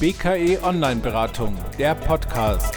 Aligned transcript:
BKE 0.00 0.58
Online 0.62 1.02
Beratung, 1.02 1.54
der 1.78 1.94
Podcast. 1.94 2.74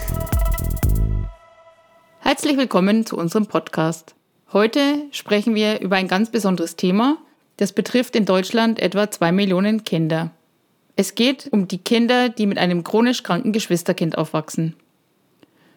Herzlich 2.20 2.58
willkommen 2.58 3.06
zu 3.06 3.16
unserem 3.16 3.46
Podcast. 3.46 4.14
Heute 4.52 5.04
sprechen 5.12 5.56
wir 5.56 5.80
über 5.80 5.96
ein 5.96 6.10
ganz 6.10 6.32
besonderes 6.32 6.76
Thema. 6.76 7.16
Das 7.56 7.72
betrifft 7.72 8.18
in 8.18 8.26
Deutschland 8.26 8.78
etwa 8.78 9.10
zwei 9.10 9.32
Millionen 9.32 9.86
Kinder. 9.86 10.32
Es 10.98 11.16
geht 11.16 11.48
um 11.54 11.70
die 11.70 11.78
Kinder, 11.78 12.28
die 12.28 12.46
mit 12.46 12.58
einem 12.58 12.84
chronisch 12.84 13.24
kranken 13.24 13.54
Geschwisterkind 13.54 14.18
aufwachsen. 14.18 14.76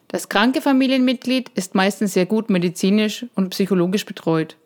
Das 0.09 0.29
kranke 0.29 0.61
Familienmitglied 0.61 1.51
ist 1.51 1.77
meistens 1.77 2.15
sehr 2.15 2.27
gut 2.27 2.51
medizinisch 2.51 3.25
und 3.37 3.51
psychologisch 3.51 4.05
betreut. 4.05 4.57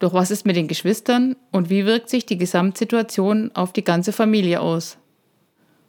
Doch 0.00 0.14
was 0.14 0.32
ist 0.32 0.46
mit 0.46 0.56
den 0.56 0.66
Geschwistern 0.66 1.36
und 1.52 1.70
wie 1.70 1.86
wirkt 1.86 2.10
sich 2.10 2.26
die 2.26 2.38
Gesamtsituation 2.38 3.52
auf 3.54 3.72
die 3.72 3.84
ganze 3.84 4.10
Familie 4.10 4.60
aus? 4.60 4.98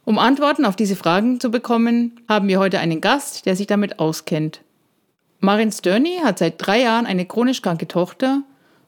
Um 0.06 0.20
Antworten 0.20 0.64
auf 0.64 0.76
diese 0.76 0.94
Fragen 0.94 1.40
zu 1.40 1.50
bekommen, 1.50 2.12
haben 2.28 2.46
wir 2.46 2.60
heute 2.60 2.78
einen 2.78 3.00
Gast, 3.00 3.44
der 3.44 3.56
sich 3.56 3.66
damit 3.66 3.98
auskennt. 3.98 4.60
Marin 5.40 5.72
Sturny 5.72 6.20
hat 6.22 6.38
seit 6.38 6.64
drei 6.64 6.82
Jahren 6.82 7.06
eine 7.06 7.26
chronisch 7.26 7.60
kranke 7.60 7.88
Tochter 7.88 8.42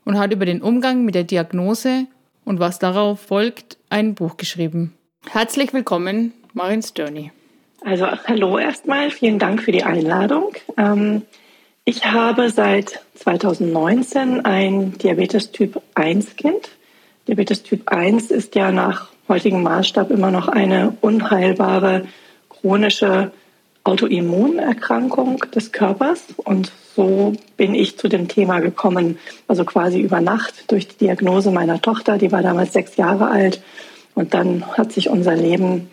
und 0.04 0.16
hat 0.16 0.32
über 0.32 0.46
den 0.46 0.62
Umgang 0.62 1.04
mit 1.04 1.16
der 1.16 1.24
Diagnose 1.24 2.06
und 2.44 2.60
was 2.60 2.78
darauf 2.78 3.20
folgt 3.20 3.78
ein 3.91 4.14
Buch 4.14 4.36
geschrieben. 4.36 4.94
Herzlich 5.28 5.72
willkommen, 5.72 6.34
Marin 6.52 6.82
Sturny. 6.82 7.32
Also 7.84 8.06
hallo 8.06 8.56
erstmal, 8.56 9.10
vielen 9.10 9.41
Dank 9.41 9.64
für 9.64 9.72
die 9.72 9.82
Einladung. 9.82 10.52
Ähm, 10.77 11.22
ich 11.84 12.05
habe 12.05 12.48
seit 12.50 13.00
2019 13.16 14.44
ein 14.44 14.96
Diabetes 14.98 15.50
Typ 15.50 15.82
1 15.96 16.36
Kind. 16.36 16.69
Diabetes 17.27 17.64
Typ 17.64 17.88
1 17.88 18.30
ist 18.30 18.55
ja 18.55 18.70
nach 18.70 19.08
heutigem 19.28 19.62
Maßstab 19.62 20.10
immer 20.10 20.30
noch 20.30 20.48
eine 20.48 20.96
unheilbare 21.00 22.06
chronische 22.48 23.30
Autoimmunerkrankung 23.84 25.39
des 25.55 25.72
Körpers. 25.72 26.25
Und 26.36 26.72
so 26.94 27.33
bin 27.56 27.75
ich 27.75 27.97
zu 27.98 28.08
dem 28.08 28.28
Thema 28.28 28.61
gekommen, 28.61 29.19
also 29.47 29.64
quasi 29.64 30.00
über 30.00 30.20
Nacht 30.20 30.70
durch 30.70 30.89
die 30.89 30.98
Diagnose 30.98 31.50
meiner 31.50 31.80
Tochter, 31.80 32.19
die 32.19 32.33
war 32.33 32.42
damals 32.42 32.72
sechs 32.72 32.97
Jahre 32.97 33.30
alt. 33.30 33.62
Und 34.14 34.34
dann 34.34 34.64
hat 34.77 34.92
sich 34.92 35.08
unser 35.08 35.36
Leben 35.36 35.89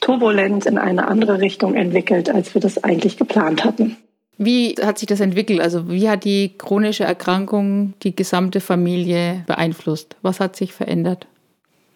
turbulent 0.00 0.66
in 0.66 0.78
eine 0.78 1.08
andere 1.08 1.40
Richtung 1.40 1.74
entwickelt, 1.74 2.28
als 2.28 2.54
wir 2.54 2.60
das 2.60 2.82
eigentlich 2.84 3.16
geplant 3.16 3.64
hatten. 3.64 3.96
Wie 4.36 4.74
hat 4.82 4.98
sich 4.98 5.06
das 5.06 5.20
entwickelt? 5.20 5.60
Also 5.60 5.88
wie 5.90 6.08
hat 6.08 6.24
die 6.24 6.56
chronische 6.58 7.04
Erkrankung 7.04 7.94
die 8.02 8.14
gesamte 8.14 8.60
Familie 8.60 9.44
beeinflusst? 9.46 10.16
Was 10.22 10.40
hat 10.40 10.56
sich 10.56 10.72
verändert? 10.72 11.26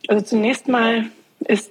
Also 0.09 0.25
zunächst 0.25 0.69
mal 0.69 1.05
ist, 1.41 1.71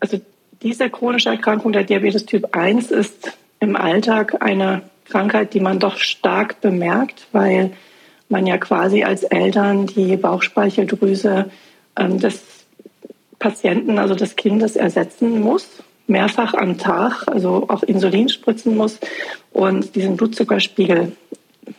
also 0.00 0.20
diese 0.62 0.90
chronische 0.90 1.30
Erkrankung 1.30 1.72
der 1.72 1.84
Diabetes 1.84 2.26
Typ 2.26 2.56
1 2.56 2.90
ist 2.90 3.32
im 3.60 3.76
Alltag 3.76 4.42
eine 4.42 4.82
Krankheit, 5.04 5.54
die 5.54 5.60
man 5.60 5.78
doch 5.78 5.98
stark 5.98 6.60
bemerkt, 6.60 7.26
weil 7.32 7.72
man 8.28 8.46
ja 8.46 8.58
quasi 8.58 9.04
als 9.04 9.22
Eltern 9.22 9.86
die 9.86 10.16
Bauchspeicheldrüse 10.16 11.50
ähm, 11.96 12.18
des 12.18 12.42
Patienten, 13.38 13.98
also 13.98 14.14
des 14.14 14.36
Kindes, 14.36 14.76
ersetzen 14.76 15.40
muss 15.40 15.82
mehrfach 16.08 16.54
am 16.54 16.78
Tag, 16.78 17.28
also 17.28 17.66
auch 17.68 17.82
Insulin 17.82 18.28
spritzen 18.28 18.76
muss 18.76 18.98
und 19.52 19.94
diesen 19.94 20.16
Blutzuckerspiegel 20.16 21.12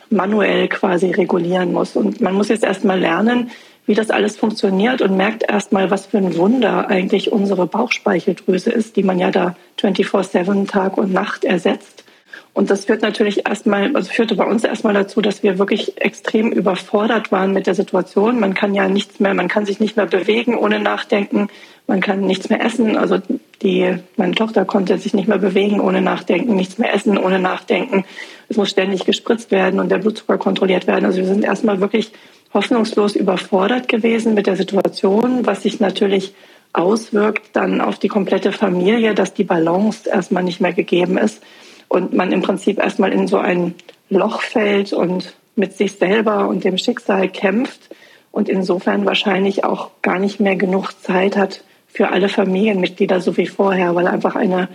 manuell 0.08 0.68
quasi 0.68 1.10
regulieren 1.10 1.72
muss. 1.72 1.96
Und 1.96 2.20
man 2.20 2.34
muss 2.34 2.48
jetzt 2.48 2.64
erstmal 2.64 3.00
lernen, 3.00 3.50
wie 3.90 3.94
das 3.96 4.10
alles 4.10 4.36
funktioniert 4.36 5.02
und 5.02 5.16
merkt 5.16 5.42
erstmal, 5.42 5.90
was 5.90 6.06
für 6.06 6.18
ein 6.18 6.36
Wunder 6.36 6.86
eigentlich 6.86 7.32
unsere 7.32 7.66
Bauchspeicheldrüse 7.66 8.70
ist, 8.70 8.94
die 8.94 9.02
man 9.02 9.18
ja 9.18 9.32
da 9.32 9.56
24-7 9.80 10.68
Tag 10.68 10.96
und 10.96 11.12
Nacht 11.12 11.44
ersetzt. 11.44 12.04
Und 12.52 12.70
das 12.70 12.84
führt 12.84 13.02
natürlich 13.02 13.48
erstmal, 13.48 13.96
also 13.96 14.08
führte 14.08 14.36
bei 14.36 14.44
uns 14.44 14.62
erstmal 14.62 14.94
dazu, 14.94 15.20
dass 15.20 15.42
wir 15.42 15.58
wirklich 15.58 16.00
extrem 16.00 16.52
überfordert 16.52 17.32
waren 17.32 17.52
mit 17.52 17.66
der 17.66 17.74
Situation. 17.74 18.38
Man 18.38 18.54
kann 18.54 18.76
ja 18.76 18.88
nichts 18.88 19.18
mehr, 19.18 19.34
man 19.34 19.48
kann 19.48 19.66
sich 19.66 19.80
nicht 19.80 19.96
mehr 19.96 20.06
bewegen 20.06 20.56
ohne 20.56 20.78
nachdenken. 20.78 21.48
Man 21.88 22.00
kann 22.00 22.20
nichts 22.20 22.48
mehr 22.48 22.64
essen. 22.64 22.96
Also 22.96 23.18
die, 23.60 23.96
meine 24.16 24.36
Tochter 24.36 24.64
konnte 24.66 24.98
sich 24.98 25.14
nicht 25.14 25.26
mehr 25.26 25.38
bewegen 25.38 25.80
ohne 25.80 26.00
nachdenken, 26.00 26.54
nichts 26.54 26.78
mehr 26.78 26.94
essen 26.94 27.18
ohne 27.18 27.40
nachdenken. 27.40 28.04
Es 28.48 28.56
muss 28.56 28.70
ständig 28.70 29.04
gespritzt 29.04 29.50
werden 29.50 29.80
und 29.80 29.90
der 29.90 29.98
Blutzucker 29.98 30.38
kontrolliert 30.38 30.86
werden. 30.86 31.06
Also 31.06 31.18
wir 31.18 31.26
sind 31.26 31.44
erstmal 31.44 31.80
wirklich 31.80 32.12
hoffnungslos 32.52 33.16
überfordert 33.16 33.88
gewesen 33.88 34.34
mit 34.34 34.46
der 34.46 34.56
Situation, 34.56 35.46
was 35.46 35.62
sich 35.62 35.80
natürlich 35.80 36.34
auswirkt 36.72 37.50
dann 37.54 37.80
auf 37.80 37.98
die 37.98 38.08
komplette 38.08 38.52
Familie, 38.52 39.14
dass 39.14 39.34
die 39.34 39.44
Balance 39.44 40.08
erstmal 40.08 40.42
nicht 40.42 40.60
mehr 40.60 40.72
gegeben 40.72 41.18
ist 41.18 41.42
und 41.88 42.12
man 42.12 42.32
im 42.32 42.42
Prinzip 42.42 42.78
erstmal 42.78 43.12
in 43.12 43.26
so 43.26 43.38
ein 43.38 43.74
Loch 44.08 44.42
fällt 44.42 44.92
und 44.92 45.34
mit 45.56 45.76
sich 45.76 45.92
selber 45.92 46.48
und 46.48 46.64
dem 46.64 46.78
Schicksal 46.78 47.28
kämpft 47.28 47.90
und 48.30 48.48
insofern 48.48 49.04
wahrscheinlich 49.04 49.64
auch 49.64 49.90
gar 50.02 50.18
nicht 50.18 50.40
mehr 50.40 50.56
genug 50.56 50.92
Zeit 51.02 51.36
hat 51.36 51.64
für 51.88 52.10
alle 52.10 52.28
Familienmitglieder 52.28 53.20
so 53.20 53.36
wie 53.36 53.48
vorher, 53.48 53.94
weil 53.96 54.06
einfach 54.06 54.36
eine 54.36 54.68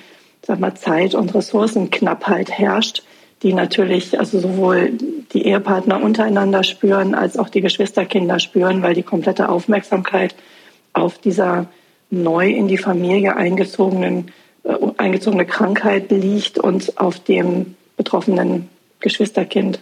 sag 0.46 0.60
mal, 0.60 0.76
Zeit- 0.76 1.16
und 1.16 1.34
Ressourcenknappheit 1.34 2.52
herrscht, 2.52 3.04
die 3.44 3.54
natürlich 3.54 4.18
also 4.18 4.40
sowohl 4.40 4.94
die 5.34 5.46
Ehepartner 5.46 6.02
untereinander 6.02 6.64
spüren 6.64 7.16
als 7.16 7.38
auch 7.38 7.50
die 7.50 7.62
Geschwisterkinder 7.62 8.40
spüren, 8.40 8.82
weil 8.82 8.94
die 8.94 9.04
komplette 9.04 9.50
Aufmerksamkeit 9.50 10.36
auf 10.94 11.18
dieser 11.18 11.68
neu 12.10 12.50
in 12.50 12.68
die 12.68 12.78
Familie 12.78 13.36
eingezogenen 13.36 14.32
äh, 14.66 14.76
eingezogene 14.98 15.46
Krankheit 15.46 16.10
liegt 16.12 16.58
und 16.58 16.98
auf 16.98 17.20
dem 17.20 17.76
betroffenen 17.98 18.68
Geschwisterkind. 19.00 19.80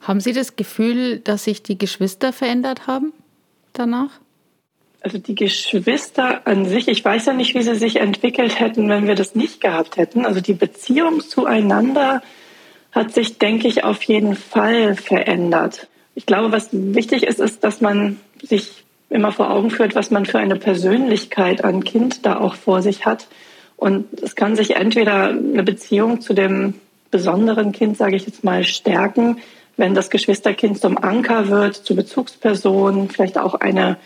Haben 0.00 0.20
Sie 0.20 0.32
das 0.32 0.56
Gefühl, 0.56 1.18
dass 1.18 1.44
sich 1.44 1.62
die 1.62 1.76
Geschwister 1.76 2.32
verändert 2.32 2.86
haben 2.86 3.12
danach? 3.74 4.20
Also 5.02 5.18
die 5.18 5.34
Geschwister 5.34 6.46
an 6.46 6.66
sich, 6.66 6.88
ich 6.88 7.04
weiß 7.04 7.26
ja 7.26 7.32
nicht, 7.32 7.54
wie 7.54 7.62
sie 7.62 7.74
sich 7.74 7.96
entwickelt 7.96 8.60
hätten, 8.60 8.88
wenn 8.88 9.06
wir 9.06 9.14
das 9.14 9.34
nicht 9.34 9.60
gehabt 9.60 9.96
hätten. 9.96 10.26
Also 10.26 10.40
die 10.40 10.52
Beziehung 10.54 11.20
zueinander 11.20 12.22
hat 12.92 13.12
sich, 13.14 13.38
denke 13.38 13.68
ich, 13.68 13.84
auf 13.84 14.02
jeden 14.02 14.34
Fall 14.34 14.96
verändert. 14.96 15.88
Ich 16.14 16.26
glaube, 16.26 16.52
was 16.52 16.68
wichtig 16.72 17.22
ist, 17.22 17.40
ist, 17.40 17.62
dass 17.64 17.80
man 17.80 18.18
sich 18.42 18.84
immer 19.08 19.32
vor 19.32 19.50
Augen 19.50 19.70
führt, 19.70 19.94
was 19.94 20.10
man 20.10 20.26
für 20.26 20.38
eine 20.38 20.56
Persönlichkeit 20.56 21.64
an 21.64 21.84
Kind 21.84 22.26
da 22.26 22.38
auch 22.38 22.54
vor 22.54 22.82
sich 22.82 23.06
hat 23.06 23.26
und 23.80 24.20
es 24.20 24.36
kann 24.36 24.56
sich 24.56 24.76
entweder 24.76 25.30
eine 25.30 25.62
Beziehung 25.62 26.20
zu 26.20 26.34
dem 26.34 26.74
besonderen 27.10 27.72
Kind, 27.72 27.96
sage 27.96 28.14
ich 28.14 28.26
jetzt 28.26 28.44
mal, 28.44 28.62
stärken, 28.62 29.38
wenn 29.78 29.94
das 29.94 30.10
Geschwisterkind 30.10 30.78
zum 30.78 30.98
Anker 30.98 31.48
wird, 31.48 31.76
zur 31.76 31.96
Bezugsperson, 31.96 33.08
vielleicht 33.08 33.38
auch 33.38 33.54
eine, 33.54 33.96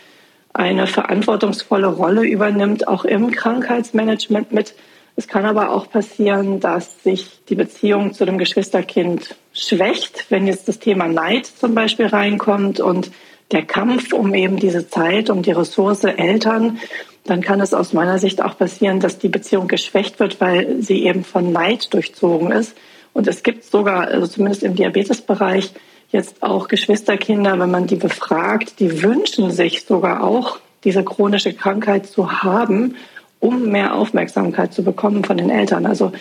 eine 0.52 0.86
verantwortungsvolle 0.86 1.88
Rolle 1.88 2.22
übernimmt, 2.22 2.86
auch 2.86 3.04
im 3.04 3.32
Krankheitsmanagement 3.32 4.52
mit. 4.52 4.74
Es 5.16 5.28
kann 5.28 5.44
aber 5.46 5.70
auch 5.70 5.88
passieren, 5.90 6.60
dass 6.60 7.02
sich 7.02 7.44
die 7.48 7.54
Beziehung 7.54 8.14
zu 8.14 8.24
dem 8.24 8.38
Geschwisterkind 8.38 9.36
schwächt, 9.52 10.26
wenn 10.30 10.46
jetzt 10.46 10.66
das 10.66 10.80
Thema 10.80 11.06
Neid 11.06 11.46
zum 11.46 11.74
Beispiel 11.74 12.06
reinkommt 12.06 12.80
und 12.80 13.12
der 13.52 13.64
Kampf 13.64 14.12
um 14.12 14.34
eben 14.34 14.56
diese 14.56 14.88
Zeit, 14.88 15.30
um 15.30 15.42
die 15.42 15.52
Ressource 15.52 16.04
Eltern 16.04 16.78
dann 17.24 17.40
kann 17.40 17.60
es 17.60 17.72
aus 17.72 17.92
meiner 17.92 18.18
Sicht 18.18 18.42
auch 18.42 18.58
passieren, 18.58 19.00
dass 19.00 19.18
die 19.18 19.28
Beziehung 19.28 19.66
geschwächt 19.66 20.20
wird, 20.20 20.40
weil 20.40 20.82
sie 20.82 21.04
eben 21.04 21.24
von 21.24 21.52
Neid 21.52 21.92
durchzogen 21.94 22.52
ist. 22.52 22.76
Und 23.14 23.26
es 23.26 23.42
gibt 23.42 23.64
sogar, 23.64 24.08
also 24.08 24.26
zumindest 24.26 24.62
im 24.62 24.74
Diabetesbereich, 24.74 25.72
jetzt 26.10 26.42
auch 26.42 26.68
Geschwisterkinder, 26.68 27.58
wenn 27.58 27.70
man 27.70 27.86
die 27.86 27.96
befragt, 27.96 28.78
die 28.78 29.02
wünschen 29.02 29.50
sich 29.50 29.84
sogar 29.84 30.22
auch, 30.22 30.58
diese 30.84 31.02
chronische 31.02 31.54
Krankheit 31.54 32.06
zu 32.06 32.42
haben, 32.42 32.96
um 33.44 33.68
mehr 33.68 33.94
Aufmerksamkeit 33.94 34.72
zu 34.72 34.82
bekommen 34.82 35.22
von 35.22 35.36
den 35.36 35.50
Eltern. 35.50 35.84
Also 35.84 36.12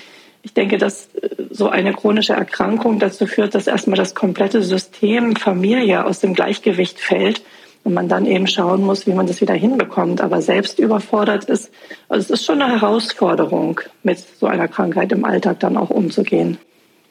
ich 0.41 0.53
denke, 0.53 0.77
dass 0.77 1.07
so 1.49 1.69
eine 1.69 1.93
chronische 1.93 2.33
Erkrankung 2.33 2.99
dazu 2.99 3.27
führt, 3.27 3.55
dass 3.55 3.67
erstmal 3.67 3.97
das 3.97 4.13
komplette 4.13 4.61
System 4.61 5.37
Familie 5.37 6.05
aus 6.05 6.19
dem 6.19 6.33
Gleichgewicht 6.33 6.99
fällt 6.99 7.41
und 7.85 7.93
man 7.93 8.09
dann 8.09 8.25
eben 8.25 8.45
schauen 8.47 8.83
muss, 8.83 9.07
wie 9.07 9.13
man 9.13 9.25
das 9.25 9.39
wieder 9.39 9.53
hinbekommt, 9.53 10.19
aber 10.19 10.41
selbst 10.41 10.79
überfordert 10.79 11.45
ist. 11.45 11.71
Also 12.09 12.33
es 12.33 12.41
ist 12.41 12.45
schon 12.45 12.61
eine 12.61 12.81
Herausforderung, 12.81 13.79
mit 14.03 14.19
so 14.19 14.47
einer 14.47 14.67
Krankheit 14.67 15.13
im 15.13 15.23
Alltag 15.23 15.61
dann 15.61 15.77
auch 15.77 15.91
umzugehen. 15.91 16.57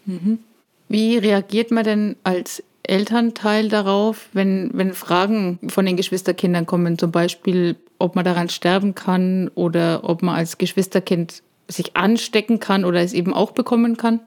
Mhm. 0.04 0.40
Wie 0.88 1.16
reagiert 1.16 1.70
man 1.70 1.84
denn 1.84 2.16
als 2.22 2.62
Elternteil 2.82 3.70
darauf, 3.70 4.28
wenn, 4.34 4.70
wenn 4.74 4.92
Fragen 4.92 5.58
von 5.68 5.86
den 5.86 5.96
Geschwisterkindern 5.96 6.66
kommen, 6.66 6.98
zum 6.98 7.12
Beispiel, 7.12 7.76
ob 8.02 8.16
man 8.16 8.24
daran 8.24 8.48
sterben 8.48 8.94
kann 8.94 9.50
oder 9.54 10.00
ob 10.02 10.22
man 10.22 10.34
als 10.34 10.58
Geschwisterkind 10.58 11.42
sich 11.68 11.96
anstecken 11.96 12.60
kann 12.60 12.84
oder 12.84 13.00
es 13.00 13.12
eben 13.12 13.32
auch 13.32 13.52
bekommen 13.52 13.96
kann? 13.96 14.20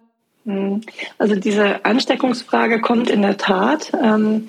Mhm. 0.45 0.81
Also 1.17 1.35
diese 1.35 1.85
Ansteckungsfrage 1.85 2.81
kommt 2.81 3.09
in 3.09 3.21
der 3.21 3.37
Tat. 3.37 3.91
Ähm, 4.01 4.47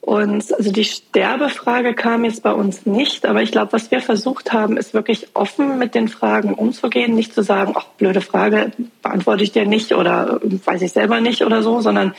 Und 0.00 0.52
also 0.52 0.70
die 0.70 0.84
Sterbefrage 0.84 1.94
kam 1.94 2.26
jetzt 2.26 2.42
bei 2.42 2.52
uns 2.52 2.84
nicht, 2.84 3.24
aber 3.24 3.40
ich 3.40 3.52
glaube, 3.52 3.72
was 3.72 3.90
wir 3.90 4.02
versucht 4.02 4.52
haben, 4.52 4.76
ist 4.76 4.92
wirklich 4.92 5.28
offen 5.32 5.78
mit 5.78 5.94
den 5.94 6.08
Fragen 6.08 6.52
umzugehen, 6.52 7.14
nicht 7.14 7.32
zu 7.32 7.42
sagen, 7.42 7.72
ach, 7.74 7.86
blöde 7.96 8.20
Frage, 8.20 8.70
beantworte 9.00 9.44
ich 9.44 9.52
dir 9.52 9.64
nicht 9.64 9.94
oder 9.94 10.40
weiß 10.42 10.82
ich 10.82 10.92
selber 10.92 11.22
nicht 11.22 11.40
oder 11.42 11.62
so, 11.62 11.80
sondern 11.80 12.12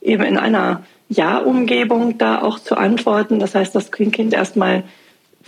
eben 0.00 0.22
in 0.22 0.38
einer 0.38 0.84
Ja-Umgebung 1.10 2.16
da 2.16 2.40
auch 2.40 2.58
zu 2.58 2.78
antworten. 2.78 3.38
Das 3.38 3.54
heißt, 3.54 3.74
das 3.74 3.92
Kind 3.92 4.32
erstmal 4.32 4.84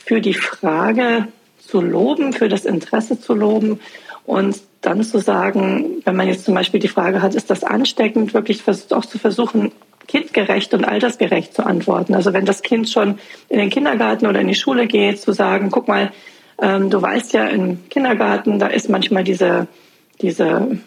für 0.04 0.20
die 0.20 0.34
Frage 0.34 1.28
zu 1.58 1.80
loben, 1.80 2.32
für 2.32 2.48
das 2.48 2.64
Interesse 2.64 3.20
zu 3.20 3.34
loben 3.34 3.80
und 4.24 4.60
dann 4.80 5.02
zu 5.02 5.18
sagen, 5.18 6.02
wenn 6.04 6.16
man 6.16 6.28
jetzt 6.28 6.44
zum 6.44 6.54
Beispiel 6.54 6.80
die 6.80 6.88
Frage 6.88 7.20
hat, 7.22 7.34
ist 7.34 7.50
das 7.50 7.64
ansteckend, 7.64 8.34
wirklich 8.34 8.62
auch 8.90 9.04
zu 9.04 9.18
versuchen, 9.18 9.72
kindgerecht 10.06 10.72
und 10.74 10.84
altersgerecht 10.84 11.54
zu 11.54 11.64
antworten. 11.64 12.14
Also 12.14 12.32
wenn 12.32 12.44
das 12.44 12.62
Kind 12.62 12.88
schon 12.88 13.18
in 13.48 13.58
den 13.58 13.70
Kindergarten 13.70 14.26
oder 14.26 14.40
in 14.40 14.48
die 14.48 14.54
Schule 14.54 14.86
geht, 14.86 15.20
zu 15.20 15.32
sagen, 15.32 15.70
guck 15.70 15.88
mal, 15.88 16.12
ähm, 16.60 16.90
du 16.90 17.00
weißt 17.00 17.34
ja, 17.34 17.46
im 17.46 17.88
Kindergarten, 17.88 18.58
da 18.58 18.68
ist 18.68 18.88
manchmal 18.88 19.24
diese, 19.24 19.66
diese 20.20 20.78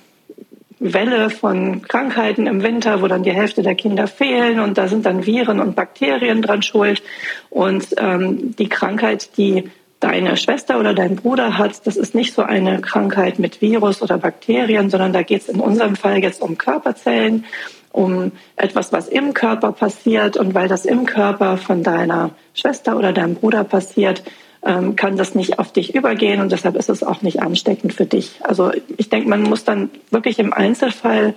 Welle 0.81 1.29
von 1.29 1.83
Krankheiten 1.83 2.47
im 2.47 2.63
Winter, 2.63 3.03
wo 3.03 3.07
dann 3.07 3.21
die 3.21 3.31
Hälfte 3.31 3.61
der 3.61 3.75
Kinder 3.75 4.07
fehlen 4.07 4.59
und 4.59 4.79
da 4.79 4.87
sind 4.87 5.05
dann 5.05 5.27
Viren 5.27 5.59
und 5.59 5.75
Bakterien 5.75 6.41
dran 6.41 6.63
schuld. 6.63 7.03
Und 7.51 7.89
ähm, 7.97 8.55
die 8.55 8.67
Krankheit, 8.67 9.37
die 9.37 9.69
deine 9.99 10.35
Schwester 10.37 10.79
oder 10.79 10.95
dein 10.95 11.15
Bruder 11.15 11.59
hat, 11.59 11.85
das 11.85 11.97
ist 11.97 12.15
nicht 12.15 12.33
so 12.33 12.41
eine 12.41 12.81
Krankheit 12.81 13.37
mit 13.37 13.61
Virus 13.61 14.01
oder 14.01 14.17
Bakterien, 14.17 14.89
sondern 14.89 15.13
da 15.13 15.21
geht 15.21 15.43
es 15.43 15.49
in 15.49 15.59
unserem 15.59 15.95
Fall 15.95 16.17
jetzt 16.17 16.41
um 16.41 16.57
Körperzellen 16.57 17.45
um 17.91 18.31
etwas, 18.55 18.91
was 18.91 19.07
im 19.07 19.35
Körper 19.35 19.73
passiert. 19.73 20.35
Und 20.35 20.55
weil 20.55 20.67
das 20.67 20.85
im 20.85 21.05
Körper 21.05 21.57
von 21.57 21.83
deiner 21.83 22.31
Schwester 22.55 22.97
oder 22.97 23.13
deinem 23.13 23.35
Bruder 23.35 23.63
passiert, 23.63 24.23
ähm, 24.63 24.95
kann 24.95 25.17
das 25.17 25.35
nicht 25.35 25.59
auf 25.59 25.71
dich 25.71 25.95
übergehen 25.95 26.41
und 26.41 26.51
deshalb 26.51 26.75
ist 26.75 26.89
es 26.89 27.03
auch 27.03 27.21
nicht 27.21 27.41
ansteckend 27.41 27.93
für 27.93 28.05
dich. 28.05 28.39
Also 28.41 28.71
ich 28.97 29.09
denke, 29.09 29.27
man 29.27 29.43
muss 29.43 29.63
dann 29.63 29.89
wirklich 30.11 30.39
im 30.39 30.53
Einzelfall 30.53 31.33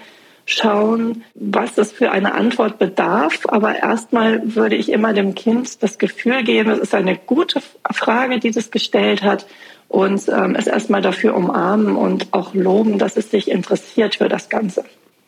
schauen, 0.47 1.25
was 1.35 1.79
es 1.79 1.93
für 1.93 2.11
eine 2.11 2.35
Antwort 2.35 2.79
bedarf. 2.79 3.41
Aber 3.49 3.77
erstmal 3.77 4.55
würde 4.55 4.77
ich 4.77 4.91
immer 4.91 5.13
dem 5.13 5.35
Kind 5.35 5.83
das 5.83 5.99
Gefühl 5.99 6.45
geben, 6.45 6.71
es 6.71 6.79
ist 6.79 6.95
eine 6.95 7.17
gute 7.17 7.63
Frage, 7.91 8.39
die 8.39 8.51
das 8.51 8.71
gestellt 8.71 9.23
hat 9.23 9.47
und 9.89 10.29
ähm, 10.29 10.55
es 10.55 10.67
erstmal 10.67 11.03
dafür 11.03 11.35
umarmen 11.35 11.97
und 11.97 12.29
auch 12.33 12.55
loben, 12.55 12.99
dass 12.99 13.17
es 13.17 13.31
sich 13.31 13.51
interessiert 13.51 14.17
für 14.17 14.29
das 14.29 14.49
Ganze. 14.49 14.85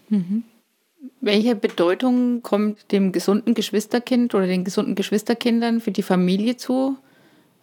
Mhm. 0.09 0.45
Welche 1.21 1.57
Bedeutung 1.57 2.43
kommt 2.43 2.93
dem 2.93 3.13
gesunden 3.13 3.55
Geschwisterkind 3.55 4.35
oder 4.35 4.47
den 4.47 4.65
gesunden 4.65 4.95
Geschwisterkindern 4.95 5.81
für 5.81 5.93
die 5.93 6.03
Familie 6.03 6.57
zu? 6.57 6.97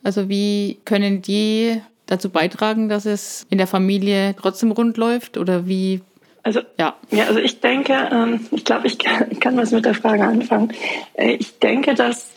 Also 0.03 0.29
wie 0.29 0.79
können 0.85 1.21
die 1.21 1.81
dazu 2.05 2.29
beitragen, 2.29 2.89
dass 2.89 3.05
es 3.05 3.45
in 3.49 3.57
der 3.57 3.67
Familie 3.67 4.35
trotzdem 4.39 4.71
rund 4.71 4.97
läuft 4.97 5.37
oder 5.37 5.67
wie? 5.67 6.01
Also 6.43 6.59
ja, 6.77 6.95
ja 7.09 7.25
also 7.25 7.39
ich 7.39 7.61
denke, 7.61 7.93
ähm, 8.11 8.41
ich 8.51 8.65
glaube, 8.65 8.87
ich 8.87 8.99
kann, 8.99 9.27
ich 9.29 9.39
kann 9.39 9.55
was 9.55 9.71
mit 9.71 9.85
der 9.85 9.95
Frage 9.95 10.23
anfangen. 10.23 10.73
Äh, 11.13 11.33
ich 11.33 11.59
denke, 11.59 11.95
dass 11.95 12.31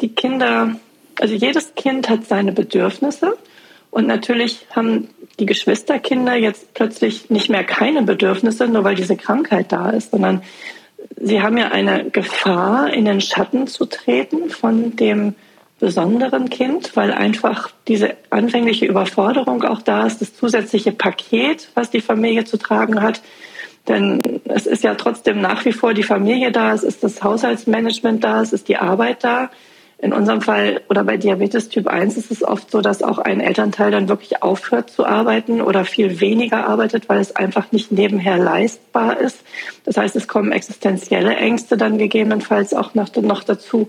die 0.00 0.14
Kinder, 0.14 0.76
also 1.18 1.34
jedes 1.34 1.74
Kind 1.74 2.08
hat 2.08 2.26
seine 2.26 2.52
Bedürfnisse 2.52 3.36
und 3.90 4.06
natürlich 4.06 4.66
haben 4.70 5.08
die 5.40 5.46
Geschwisterkinder 5.46 6.34
jetzt 6.34 6.74
plötzlich 6.74 7.30
nicht 7.30 7.48
mehr 7.48 7.64
keine 7.64 8.02
Bedürfnisse, 8.02 8.68
nur 8.68 8.84
weil 8.84 8.94
diese 8.94 9.16
Krankheit 9.16 9.72
da 9.72 9.90
ist, 9.90 10.12
sondern 10.12 10.42
sie 11.16 11.42
haben 11.42 11.58
ja 11.58 11.68
eine 11.68 12.10
Gefahr, 12.10 12.92
in 12.92 13.04
den 13.04 13.20
Schatten 13.20 13.66
zu 13.66 13.86
treten 13.86 14.50
von 14.50 14.96
dem 14.96 15.34
besonderen 15.78 16.50
Kind, 16.50 16.96
weil 16.96 17.12
einfach 17.12 17.70
diese 17.86 18.16
anfängliche 18.30 18.86
Überforderung 18.86 19.62
auch 19.64 19.82
da 19.82 20.06
ist, 20.06 20.20
das 20.20 20.34
zusätzliche 20.34 20.92
Paket, 20.92 21.68
was 21.74 21.90
die 21.90 22.00
Familie 22.00 22.44
zu 22.44 22.56
tragen 22.56 23.00
hat. 23.00 23.22
Denn 23.86 24.20
es 24.44 24.66
ist 24.66 24.84
ja 24.84 24.94
trotzdem 24.94 25.40
nach 25.40 25.64
wie 25.64 25.72
vor 25.72 25.94
die 25.94 26.02
Familie 26.02 26.52
da, 26.52 26.74
es 26.74 26.82
ist 26.82 27.02
das 27.02 27.22
Haushaltsmanagement 27.22 28.22
da, 28.22 28.42
es 28.42 28.52
ist 28.52 28.68
die 28.68 28.76
Arbeit 28.76 29.24
da. 29.24 29.50
In 30.00 30.12
unserem 30.12 30.42
Fall 30.42 30.82
oder 30.88 31.02
bei 31.02 31.16
Diabetes 31.16 31.70
Typ 31.70 31.88
1 31.88 32.16
ist 32.16 32.30
es 32.30 32.44
oft 32.44 32.70
so, 32.70 32.80
dass 32.82 33.02
auch 33.02 33.18
ein 33.18 33.40
Elternteil 33.40 33.90
dann 33.90 34.08
wirklich 34.08 34.44
aufhört 34.44 34.90
zu 34.90 35.04
arbeiten 35.04 35.60
oder 35.60 35.84
viel 35.84 36.20
weniger 36.20 36.68
arbeitet, 36.68 37.08
weil 37.08 37.20
es 37.20 37.34
einfach 37.34 37.72
nicht 37.72 37.90
nebenher 37.90 38.38
leistbar 38.38 39.18
ist. 39.18 39.40
Das 39.84 39.96
heißt, 39.96 40.14
es 40.14 40.28
kommen 40.28 40.52
existenzielle 40.52 41.34
Ängste 41.34 41.76
dann 41.76 41.98
gegebenenfalls 41.98 42.74
auch 42.74 42.94
noch, 42.94 43.08
dazu. 43.08 43.88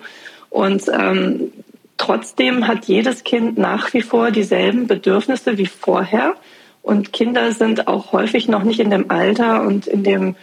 Und 0.50 0.84
ähm, 0.92 1.52
trotzdem 2.00 2.68
hat 2.68 2.86
jedes 2.86 3.24
Kind 3.24 3.60
nach 3.60 3.94
wie 3.94 4.02
vor 4.02 4.32
dieselben 4.32 4.88
Bedürfnisse 4.88 5.60
wie 5.60 5.68
vorher. 5.68 6.36
Und 6.82 7.14
Kinder 7.14 7.52
sind 7.52 7.88
auch 7.88 8.14
häufig 8.14 8.48
noch 8.48 8.64
nicht 8.64 8.80
in 8.80 8.90
dem 8.90 9.12
Alter 9.12 9.62
und 9.62 9.86
in 9.86 10.04
dem 10.04 10.36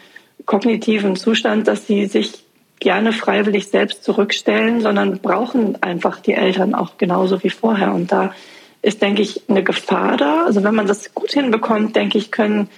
kognitiven 0.44 1.16
Zustand, 1.16 1.66
dass 1.66 1.88
sie 1.88 2.06
sich 2.06 2.44
gerne 2.78 3.12
freiwillig 3.12 3.68
selbst 3.68 4.04
zurückstellen, 4.04 4.82
sondern 4.82 5.18
brauchen 5.18 5.82
einfach 5.82 6.20
die 6.20 6.34
Eltern 6.34 6.74
auch 6.74 6.98
genauso 6.98 7.42
wie 7.42 7.50
vorher. 7.50 7.94
Und 7.94 8.12
da 8.12 8.34
ist, 8.82 9.00
denke 9.00 9.22
ich, 9.22 9.48
eine 9.48 9.64
Gefahr 9.64 10.18
da. 10.18 10.44
Also 10.44 10.62
wenn 10.62 10.74
man 10.74 10.86
das 10.86 11.14
gut 11.14 11.32
hinbekommt, 11.32 11.96
denke 11.96 12.18
ich, 12.18 12.30
können 12.30 12.68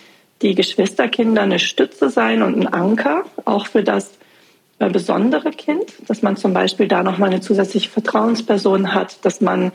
die 0.41 0.55
Geschwisterkinder 0.55 1.43
eine 1.43 1.59
Stütze 1.59 2.11
sein 2.11 2.43
und 2.43 2.57
ein 2.57 2.73
Anker, 2.73 3.25
auch 3.45 3.67
für 3.67 3.83
das 3.83 4.13
besondere 4.79 5.51
Kind, 5.51 5.93
dass 6.07 6.23
man 6.23 6.37
zum 6.37 6.53
Beispiel 6.53 6.87
da 6.87 7.03
nochmal 7.03 7.31
eine 7.31 7.41
zusätzliche 7.41 7.91
Vertrauensperson 7.91 8.95
hat, 8.95 9.25
dass 9.25 9.41
man 9.41 9.73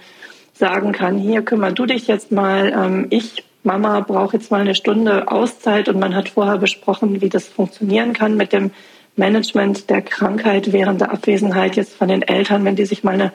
sagen 0.53 0.91
kann, 0.93 1.17
hier 1.17 1.41
kümmer 1.41 1.71
du 1.71 1.85
dich 1.85 2.07
jetzt 2.07 2.31
mal, 2.31 2.71
ähm, 2.75 3.07
ich, 3.09 3.43
Mama, 3.63 3.99
brauche 4.01 4.37
jetzt 4.37 4.51
mal 4.51 4.61
eine 4.61 4.75
Stunde 4.75 5.29
Auszeit 5.29 5.89
und 5.89 5.99
man 5.99 6.15
hat 6.15 6.29
vorher 6.29 6.57
besprochen, 6.57 7.21
wie 7.21 7.29
das 7.29 7.47
funktionieren 7.47 8.13
kann 8.13 8.37
mit 8.37 8.53
dem 8.53 8.71
Management 9.15 9.89
der 9.89 10.01
Krankheit 10.01 10.71
während 10.71 11.01
der 11.01 11.11
Abwesenheit 11.11 11.75
jetzt 11.75 11.95
von 11.95 12.07
den 12.07 12.21
Eltern, 12.21 12.65
wenn 12.65 12.75
die 12.75 12.85
sich 12.85 13.03
mal 13.03 13.13
eine, 13.13 13.31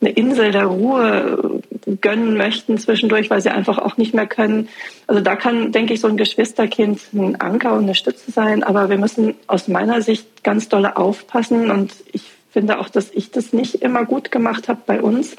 eine 0.00 0.10
Insel 0.10 0.50
der 0.50 0.66
Ruhe 0.66 1.62
gönnen 2.00 2.36
möchten 2.36 2.78
zwischendurch, 2.78 3.30
weil 3.30 3.40
sie 3.40 3.50
einfach 3.50 3.78
auch 3.78 3.96
nicht 3.96 4.14
mehr 4.14 4.26
können. 4.26 4.68
Also 5.06 5.20
da 5.20 5.36
kann, 5.36 5.72
denke 5.72 5.94
ich, 5.94 6.00
so 6.00 6.08
ein 6.08 6.16
Geschwisterkind 6.16 7.00
ein 7.12 7.40
Anker 7.40 7.74
und 7.74 7.84
eine 7.84 7.94
Stütze 7.94 8.30
sein. 8.30 8.62
Aber 8.62 8.90
wir 8.90 8.98
müssen 8.98 9.34
aus 9.46 9.68
meiner 9.68 10.02
Sicht 10.02 10.44
ganz 10.44 10.68
dolle 10.68 10.96
aufpassen. 10.96 11.70
Und 11.70 11.92
ich 12.12 12.22
finde 12.50 12.78
auch, 12.78 12.88
dass 12.88 13.10
ich 13.12 13.30
das 13.30 13.52
nicht 13.52 13.76
immer 13.76 14.04
gut 14.04 14.30
gemacht 14.30 14.68
habe 14.68 14.80
bei 14.86 15.00
uns, 15.00 15.36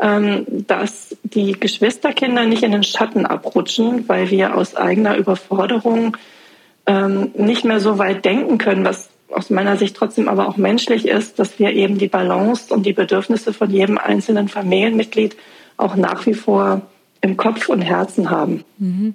ähm, 0.00 0.44
dass 0.48 1.16
die 1.22 1.52
Geschwisterkinder 1.52 2.46
nicht 2.46 2.62
in 2.62 2.72
den 2.72 2.84
Schatten 2.84 3.26
abrutschen, 3.26 4.08
weil 4.08 4.30
wir 4.30 4.56
aus 4.56 4.76
eigener 4.76 5.16
Überforderung 5.16 6.16
ähm, 6.86 7.30
nicht 7.36 7.64
mehr 7.64 7.80
so 7.80 7.98
weit 7.98 8.24
denken 8.24 8.58
können, 8.58 8.84
was 8.84 9.10
aus 9.30 9.50
meiner 9.50 9.76
Sicht 9.76 9.96
trotzdem 9.96 10.28
aber 10.28 10.48
auch 10.48 10.56
menschlich 10.56 11.06
ist, 11.06 11.38
dass 11.38 11.58
wir 11.58 11.72
eben 11.72 11.98
die 11.98 12.08
Balance 12.08 12.72
und 12.72 12.86
die 12.86 12.92
Bedürfnisse 12.92 13.52
von 13.52 13.70
jedem 13.70 13.98
einzelnen 13.98 14.48
Familienmitglied 14.48 15.36
auch 15.78 15.96
nach 15.96 16.26
wie 16.26 16.34
vor 16.34 16.82
im 17.20 17.36
Kopf 17.36 17.68
und 17.68 17.80
Herzen 17.80 18.30
haben. 18.30 18.64
Mhm. 18.78 19.14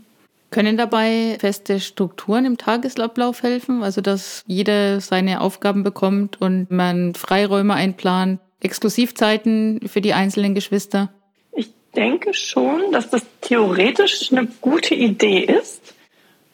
Können 0.50 0.77
dabei 0.77 1.38
feste 1.39 1.79
Strukturen 1.79 2.46
im 2.46 2.58
Tagesablauf 2.58 3.41
helfen? 3.41 3.82
Also, 3.82 4.01
dass 4.01 4.43
jeder 4.46 5.01
seine 5.01 5.41
Aufgaben 5.41 5.84
bekommt 5.84 6.39
und 6.41 6.70
man 6.70 7.15
Freiräume 7.15 7.74
einplant, 7.74 8.39
Exklusivzeiten 8.62 9.82
für 9.88 10.00
die 10.00 10.13
einzelnen 10.13 10.53
Geschwister? 10.53 11.10
Ich 11.53 11.70
denke 11.96 12.34
schon, 12.34 12.91
dass 12.91 13.10
das 13.10 13.24
theoretisch 13.41 14.32
eine 14.32 14.48
gute 14.62 14.93
Idee 14.93 15.39
ist. 15.39 15.92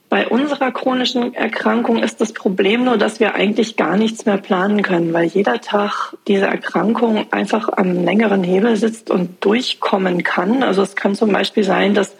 Bei 0.09 0.27
unserer 0.27 0.71
chronischen 0.71 1.35
Erkrankung 1.35 2.01
ist 2.01 2.19
das 2.19 2.33
Problem 2.33 2.83
nur, 2.83 2.97
dass 2.97 3.19
wir 3.19 3.35
eigentlich 3.35 3.77
gar 3.77 3.95
nichts 3.95 4.25
mehr 4.25 4.37
planen 4.37 4.81
können, 4.81 5.13
weil 5.13 5.25
jeder 5.27 5.61
Tag 5.61 6.15
diese 6.27 6.47
Erkrankung 6.47 7.31
einfach 7.31 7.69
am 7.77 8.03
längeren 8.03 8.43
Hebel 8.43 8.75
sitzt 8.75 9.11
und 9.11 9.45
durchkommen 9.45 10.23
kann. 10.23 10.63
Also 10.63 10.81
es 10.81 10.95
kann 10.95 11.13
zum 11.13 11.31
Beispiel 11.31 11.63
sein, 11.63 11.93
dass 11.93 12.15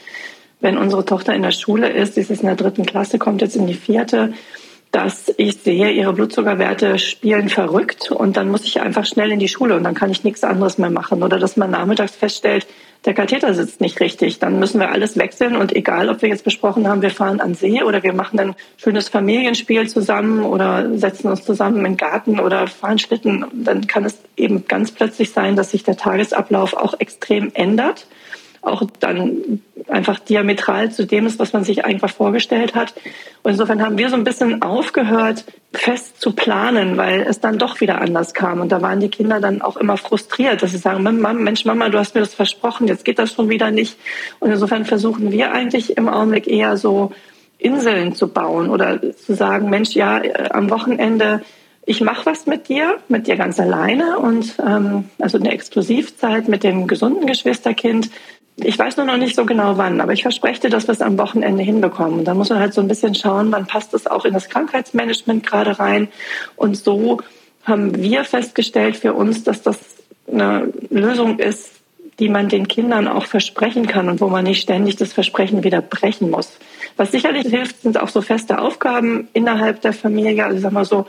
wenn 0.62 0.78
unsere 0.78 1.04
Tochter 1.04 1.34
in 1.34 1.42
der 1.42 1.52
Schule 1.52 1.90
ist, 1.90 2.14
sie 2.14 2.22
ist 2.22 2.30
in 2.30 2.46
der 2.46 2.56
dritten 2.56 2.86
Klasse, 2.86 3.18
kommt 3.18 3.42
jetzt 3.42 3.56
in 3.56 3.66
die 3.66 3.74
vierte, 3.74 4.34
dass 4.92 5.32
ich 5.38 5.58
sehe, 5.58 5.92
ihre 5.92 6.14
Blutzuckerwerte 6.14 6.98
spielen 6.98 7.50
verrückt 7.50 8.10
und 8.12 8.38
dann 8.38 8.50
muss 8.50 8.64
ich 8.64 8.82
einfach 8.82 9.06
schnell 9.06 9.32
in 9.32 9.40
die 9.40 9.48
Schule 9.48 9.76
und 9.76 9.84
dann 9.84 9.94
kann 9.94 10.10
ich 10.10 10.24
nichts 10.24 10.44
anderes 10.44 10.80
mehr 10.80 10.90
machen. 10.90 11.22
Oder 11.22 11.38
dass 11.38 11.58
man 11.58 11.70
nachmittags 11.70 12.16
feststellt, 12.16 12.66
der 13.06 13.14
Katheter 13.14 13.54
sitzt 13.54 13.82
nicht 13.82 14.00
richtig. 14.00 14.40
Dann 14.40 14.60
müssen 14.60 14.80
wir 14.80 14.92
alles 14.92 15.18
wechseln 15.18 15.56
und 15.56 15.76
egal, 15.76 16.10
ob 16.10 16.22
wir 16.22 16.30
jetzt 16.30 16.44
besprochen 16.44 16.88
haben, 16.88 17.02
wir 17.02 17.12
fahren 17.12 17.40
an 17.40 17.54
See 17.54 17.84
oder 17.84 18.04
wir 18.04 18.14
machen 18.14 18.40
ein 18.40 18.56
schönes 18.78 19.10
Familienspiel 19.10 19.88
zusammen 19.88 20.44
oder 20.44 20.98
setzen 20.98 21.30
uns 21.30 21.46
zusammen 21.46 21.84
den 21.84 21.96
Garten 21.96 22.40
oder 22.40 22.68
fahren 22.68 23.00
Schlitten, 23.00 23.46
dann 23.54 23.88
kann 23.88 24.06
es 24.06 24.18
eben 24.36 24.68
ganz 24.68 24.92
plötzlich 24.92 25.32
sein, 25.32 25.56
dass 25.56 25.72
sich 25.72 25.84
der 25.84 25.98
Tagesablauf 25.98 26.74
auch 26.74 27.00
extrem 27.00 27.52
ändert. 27.54 28.08
Auch 28.70 28.84
dann 29.00 29.62
einfach 29.88 30.20
diametral 30.20 30.92
zu 30.92 31.06
dem 31.06 31.26
ist, 31.26 31.40
was 31.40 31.54
man 31.54 31.64
sich 31.64 31.86
einfach 31.86 32.10
vorgestellt 32.10 32.76
hat. 32.76 32.94
Und 33.44 33.52
insofern 33.52 33.82
haben 33.82 33.98
wir 33.98 34.10
so 34.10 34.16
ein 34.16 34.24
bisschen 34.24 34.62
aufgehört, 34.62 35.46
fest 35.74 36.22
zu 36.22 36.34
planen, 36.34 36.98
weil 36.98 37.22
es 37.22 37.40
dann 37.40 37.58
doch 37.58 37.82
wieder 37.82 38.00
anders 38.02 38.34
kam. 38.34 38.62
Und 38.62 38.72
da 38.72 38.82
waren 38.82 39.00
die 39.00 39.10
Kinder 39.10 39.40
dann 39.40 39.62
auch 39.62 39.78
immer 39.78 39.98
frustriert, 39.98 40.62
dass 40.62 40.72
sie 40.72 40.78
sagen, 40.78 41.04
Mensch, 41.04 41.66
Mama, 41.66 41.90
du 41.90 41.98
hast 41.98 42.16
mir 42.16 42.22
das 42.22 42.34
versprochen, 42.34 42.88
jetzt 42.88 43.06
geht 43.06 43.20
das 43.20 43.34
schon 43.34 43.50
wieder 43.50 43.72
nicht. 43.72 43.98
Und 44.40 44.52
insofern 44.52 44.86
versuchen 44.86 45.32
wir 45.32 45.52
eigentlich 45.52 45.98
im 45.98 46.08
Augenblick 46.08 46.48
eher 46.48 46.78
so 46.78 47.12
Inseln 47.58 48.16
zu 48.16 48.30
bauen 48.30 48.70
oder 48.70 49.00
zu 49.14 49.36
sagen, 49.36 49.70
Mensch, 49.70 49.92
ja, 49.92 50.20
äh, 50.20 50.50
am 50.52 50.70
Wochenende 50.70 51.42
ich 51.90 52.02
mache 52.02 52.28
was 52.28 52.46
mit 52.46 52.70
dir, 52.70 53.00
mit 53.08 53.26
dir 53.26 53.36
ganz 53.36 53.60
alleine 53.60 54.20
und 54.20 54.58
ähm, 54.64 55.06
also 55.18 55.40
eine 55.40 55.52
Exklusivzeit 55.52 56.48
mit 56.48 56.64
dem 56.64 56.86
gesunden 56.86 57.26
Geschwisterkind. 57.26 58.12
Ich 58.64 58.78
weiß 58.78 58.98
nur 58.98 59.06
noch 59.06 59.18
nicht 59.18 59.36
so 59.36 59.46
genau 59.46 59.78
wann, 59.78 60.02
aber 60.02 60.14
ich 60.14 60.22
verspreche 60.22 60.62
dir, 60.62 60.70
dass 60.70 60.88
wir 60.88 60.94
es 60.94 61.02
am 61.02 61.18
Wochenende 61.18 61.64
hinbekommen. 61.64 62.20
Und 62.20 62.26
dann 62.26 62.38
muss 62.38 62.50
man 62.50 62.60
halt 62.60 62.74
so 62.74 62.82
ein 62.82 62.88
bisschen 62.88 63.16
schauen, 63.16 63.52
wann 63.52 63.68
passt 63.68 63.94
es 63.94 64.08
auch 64.08 64.26
in 64.26 64.34
das 64.34 64.50
Krankheitsmanagement 64.50 65.46
gerade 65.46 65.80
rein. 65.80 66.10
Und 66.56 66.76
so 66.76 67.20
haben 67.64 67.96
wir 67.96 68.24
festgestellt 68.24 68.98
für 68.98 69.14
uns, 69.14 69.44
dass 69.44 69.62
das 69.62 69.78
eine 70.32 70.72
Lösung 70.90 71.40
ist, 71.40 71.72
die 72.20 72.30
man 72.30 72.50
den 72.50 72.68
Kindern 72.68 73.08
auch 73.08 73.26
versprechen 73.26 73.88
kann 73.88 74.10
und 74.10 74.20
wo 74.20 74.28
man 74.28 74.44
nicht 74.44 74.62
ständig 74.62 74.98
das 74.98 75.14
Versprechen 75.14 75.64
wieder 75.64 75.82
brechen 75.82 76.30
muss. 76.30 76.58
Was 76.98 77.12
sicherlich 77.12 77.48
hilft, 77.48 77.82
sind 77.82 77.98
auch 77.98 78.10
so 78.10 78.22
feste 78.22 78.60
Aufgaben 78.60 79.30
innerhalb 79.34 79.82
der 79.82 79.94
Familie. 79.94 80.44
Also 80.44 80.58
ich 80.58 80.64
sag 80.64 80.74
mal 80.74 80.86
so, 80.86 81.08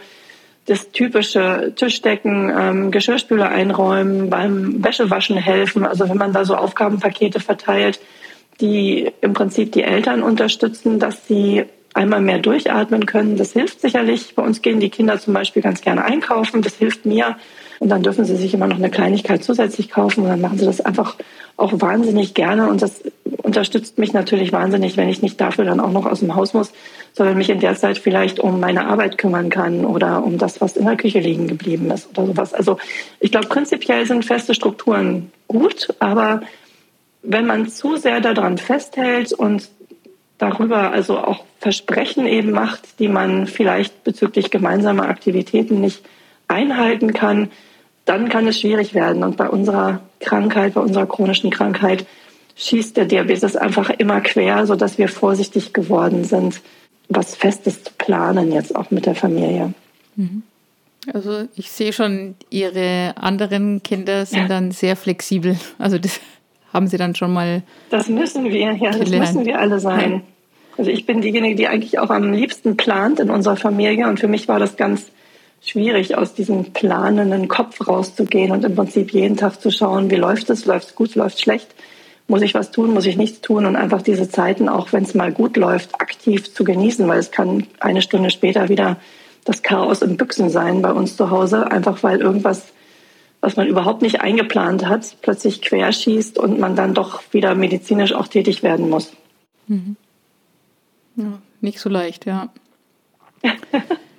das 0.67 0.91
typische 0.91 1.73
Tischdecken, 1.75 2.53
ähm, 2.57 2.91
Geschirrspüler 2.91 3.49
einräumen, 3.49 4.31
beim 4.31 4.85
Wäschewaschen 4.85 5.37
helfen. 5.37 5.87
Also 5.87 6.09
wenn 6.09 6.19
man 6.19 6.33
da 6.33 6.45
so 6.45 6.55
Aufgabenpakete 6.55 7.41
verteilt, 7.41 8.01
die 8.61 9.11
im 9.21 9.33
Prinzip 9.33 9.73
die 9.73 9.83
Eltern 9.83 10.23
unterstützen, 10.23 10.99
dass 10.99 11.27
sie 11.27 11.65
einmal 11.95 12.21
mehr 12.21 12.39
durchatmen 12.39 13.07
können. 13.07 13.37
Das 13.37 13.53
hilft 13.53 13.81
sicherlich. 13.81 14.35
Bei 14.35 14.43
uns 14.43 14.63
gehen 14.63 14.81
die 14.81 14.91
Kinder 14.91 15.19
zum 15.19 15.35
Beispiel 15.35 15.63
ganz 15.63 15.81
gerne 15.81 16.05
einkaufen. 16.05 16.63
Das 16.63 16.77
hilft 16.77 17.05
mir. 17.05 17.37
Und 17.79 17.89
dann 17.89 18.03
dürfen 18.03 18.25
sie 18.25 18.37
sich 18.37 18.55
immer 18.55 18.67
noch 18.67 18.77
eine 18.77 18.91
Kleinigkeit 18.91 19.43
zusätzlich 19.43 19.91
kaufen. 19.91 20.23
Und 20.23 20.29
dann 20.29 20.41
machen 20.41 20.59
sie 20.59 20.67
das 20.67 20.81
einfach 20.81 21.17
auch 21.61 21.73
wahnsinnig 21.81 22.35
gerne. 22.35 22.69
Und 22.69 22.83
das 22.83 23.03
unterstützt 23.43 23.99
mich 23.99 24.13
natürlich 24.13 24.53
wahnsinnig, 24.53 24.97
wenn 24.97 25.09
ich 25.09 25.23
nicht 25.23 25.41
dafür 25.41 25.65
dann 25.65 25.81
auch 25.81 25.93
noch 25.93 26.07
aus 26.07 26.21
dem 26.21 26.35
Haus 26.35 26.55
muss, 26.55 26.73
sondern 27.13 27.37
mich 27.37 27.51
in 27.51 27.61
der 27.61 27.77
Zeit 27.77 27.99
vielleicht 27.99 28.41
um 28.41 28.61
meine 28.61 28.87
Arbeit 28.87 29.19
kümmern 29.19 29.51
kann 29.51 29.85
oder 29.85 30.25
um 30.25 30.39
das, 30.39 30.61
was 30.61 30.77
in 30.77 30.87
der 30.87 30.97
Küche 30.97 31.21
liegen 31.21 31.49
geblieben 31.49 31.91
ist 31.91 32.09
oder 32.17 32.27
sowas. 32.27 32.55
Also 32.55 32.79
ich 33.19 33.31
glaube, 33.31 33.49
prinzipiell 33.49 34.07
sind 34.07 34.25
feste 34.25 34.55
Strukturen 34.55 35.31
gut, 35.49 35.95
aber 35.99 36.43
wenn 37.23 37.47
man 37.47 37.69
zu 37.69 37.97
sehr 37.97 38.21
daran 38.21 38.59
festhält 38.59 39.33
und 39.33 39.69
darüber 40.39 40.91
also 40.91 41.19
auch 41.19 41.45
Versprechen 41.59 42.27
eben 42.27 42.53
macht, 42.53 42.99
die 42.99 43.09
man 43.09 43.47
vielleicht 43.47 44.05
bezüglich 44.05 44.51
gemeinsamer 44.51 45.09
Aktivitäten 45.09 45.81
nicht 45.81 46.03
einhalten 46.49 47.13
kann, 47.13 47.51
dann 48.07 48.29
kann 48.29 48.47
es 48.47 48.59
schwierig 48.59 48.95
werden. 48.95 49.23
Und 49.23 49.37
bei 49.37 49.49
unserer 49.49 50.01
Krankheit, 50.21 50.75
bei 50.75 50.81
unserer 50.81 51.07
chronischen 51.07 51.51
Krankheit, 51.51 52.07
schießt 52.57 52.97
der 52.97 53.07
Diabetes 53.07 53.57
einfach 53.57 53.91
immer 53.91 54.21
quer, 54.21 54.67
sodass 54.67 54.99
wir 54.99 55.09
vorsichtig 55.09 55.73
geworden 55.73 56.25
sind, 56.25 56.61
was 57.09 57.35
Festes 57.35 57.83
zu 57.83 57.93
planen, 57.97 58.53
jetzt 58.53 58.77
auch 58.77 58.91
mit 58.91 59.07
der 59.07 59.15
Familie. 59.15 59.75
Mhm. 60.17 60.43
Also 61.13 61.49
ich 61.57 61.71
sehe 61.71 61.93
schon, 61.93 62.35
Ihre 62.51 63.15
anderen 63.17 63.83
Kinder 63.83 64.27
sind 64.27 64.43
ja. 64.43 64.49
dann 64.49 64.71
sehr 64.71 64.97
flexibel. 64.97 65.57
Also 65.79 65.99
das 65.99 66.21
haben 66.73 66.87
Sie 66.87 66.99
dann 66.99 67.15
schon 67.15 67.33
mal. 67.33 67.63
Das 67.89 68.09
müssen 68.09 68.45
wir, 68.45 68.73
ja, 68.77 68.91
das 68.91 69.11
müssen 69.11 69.47
wir 69.47 69.59
alle 69.59 69.81
sein. 69.81 70.23
Also 70.77 70.91
ich 70.91 71.07
bin 71.07 71.21
diejenige, 71.21 71.57
die 71.57 71.69
eigentlich 71.69 71.99
auch 71.99 72.11
am 72.11 72.33
liebsten 72.33 72.77
plant 72.77 73.19
in 73.19 73.31
unserer 73.31 73.57
Familie. 73.57 74.09
Und 74.09 74.21
für 74.21 74.29
mich 74.29 74.47
war 74.47 74.59
das 74.59 74.77
ganz 74.77 75.11
schwierig, 75.61 76.17
aus 76.17 76.35
diesem 76.35 76.73
planenden 76.73 77.49
Kopf 77.49 77.87
rauszugehen 77.87 78.51
und 78.51 78.65
im 78.65 78.75
Prinzip 78.75 79.13
jeden 79.13 79.37
Tag 79.37 79.61
zu 79.61 79.71
schauen, 79.71 80.11
wie 80.11 80.17
läuft 80.17 80.51
es, 80.51 80.65
läuft 80.65 80.89
es 80.89 80.95
gut, 80.95 81.15
läuft 81.15 81.37
es 81.37 81.43
schlecht, 81.43 81.75
muss 82.29 82.43
ich 82.43 82.55
was 82.55 82.71
tun, 82.71 82.95
muss 82.95 83.07
ich 83.07 83.17
nichts 83.17 83.41
tun 83.41 83.67
und 83.67 83.77
einfach 83.77 84.03
diese 84.03 84.29
Zeiten, 84.29 84.69
auch 84.69 84.93
wenn 84.93 85.03
es 85.03 85.15
mal 85.15 85.33
gut 85.33 85.57
läuft, 85.57 86.01
aktiv 86.01 86.53
zu 86.53 86.65
genießen, 86.65 87.07
weil 87.09 87.19
es 87.19 87.31
kann 87.31 87.67
eine 87.81 88.03
Stunde 88.03 88.31
später 88.31 88.69
wieder 88.69 88.97
das 89.45 89.63
Chaos 89.63 90.03
im 90.03 90.17
Büchsen 90.17 90.49
sein 90.49 90.81
bei 90.83 90.93
uns 90.93 91.17
zu 91.17 91.31
Hause, 91.31 91.71
einfach 91.71 92.03
weil 92.03 92.21
irgendwas, 92.21 92.69
was 93.41 93.57
man 93.57 93.67
überhaupt 93.67 94.03
nicht 94.03 94.21
eingeplant 94.21 94.87
hat, 94.87 95.17
plötzlich 95.23 95.61
querschießt 95.63 96.39
und 96.39 96.59
man 96.59 96.77
dann 96.77 96.95
doch 96.95 97.23
wieder 97.33 97.55
medizinisch 97.55 98.13
auch 98.13 98.29
tätig 98.29 98.63
werden 98.63 98.89
muss. 98.89 99.13
Mhm. 99.67 99.97
Ja, 101.17 101.39
nicht 101.61 101.81
so 101.81 101.89
leicht, 101.89 102.27
ja. 102.27 102.49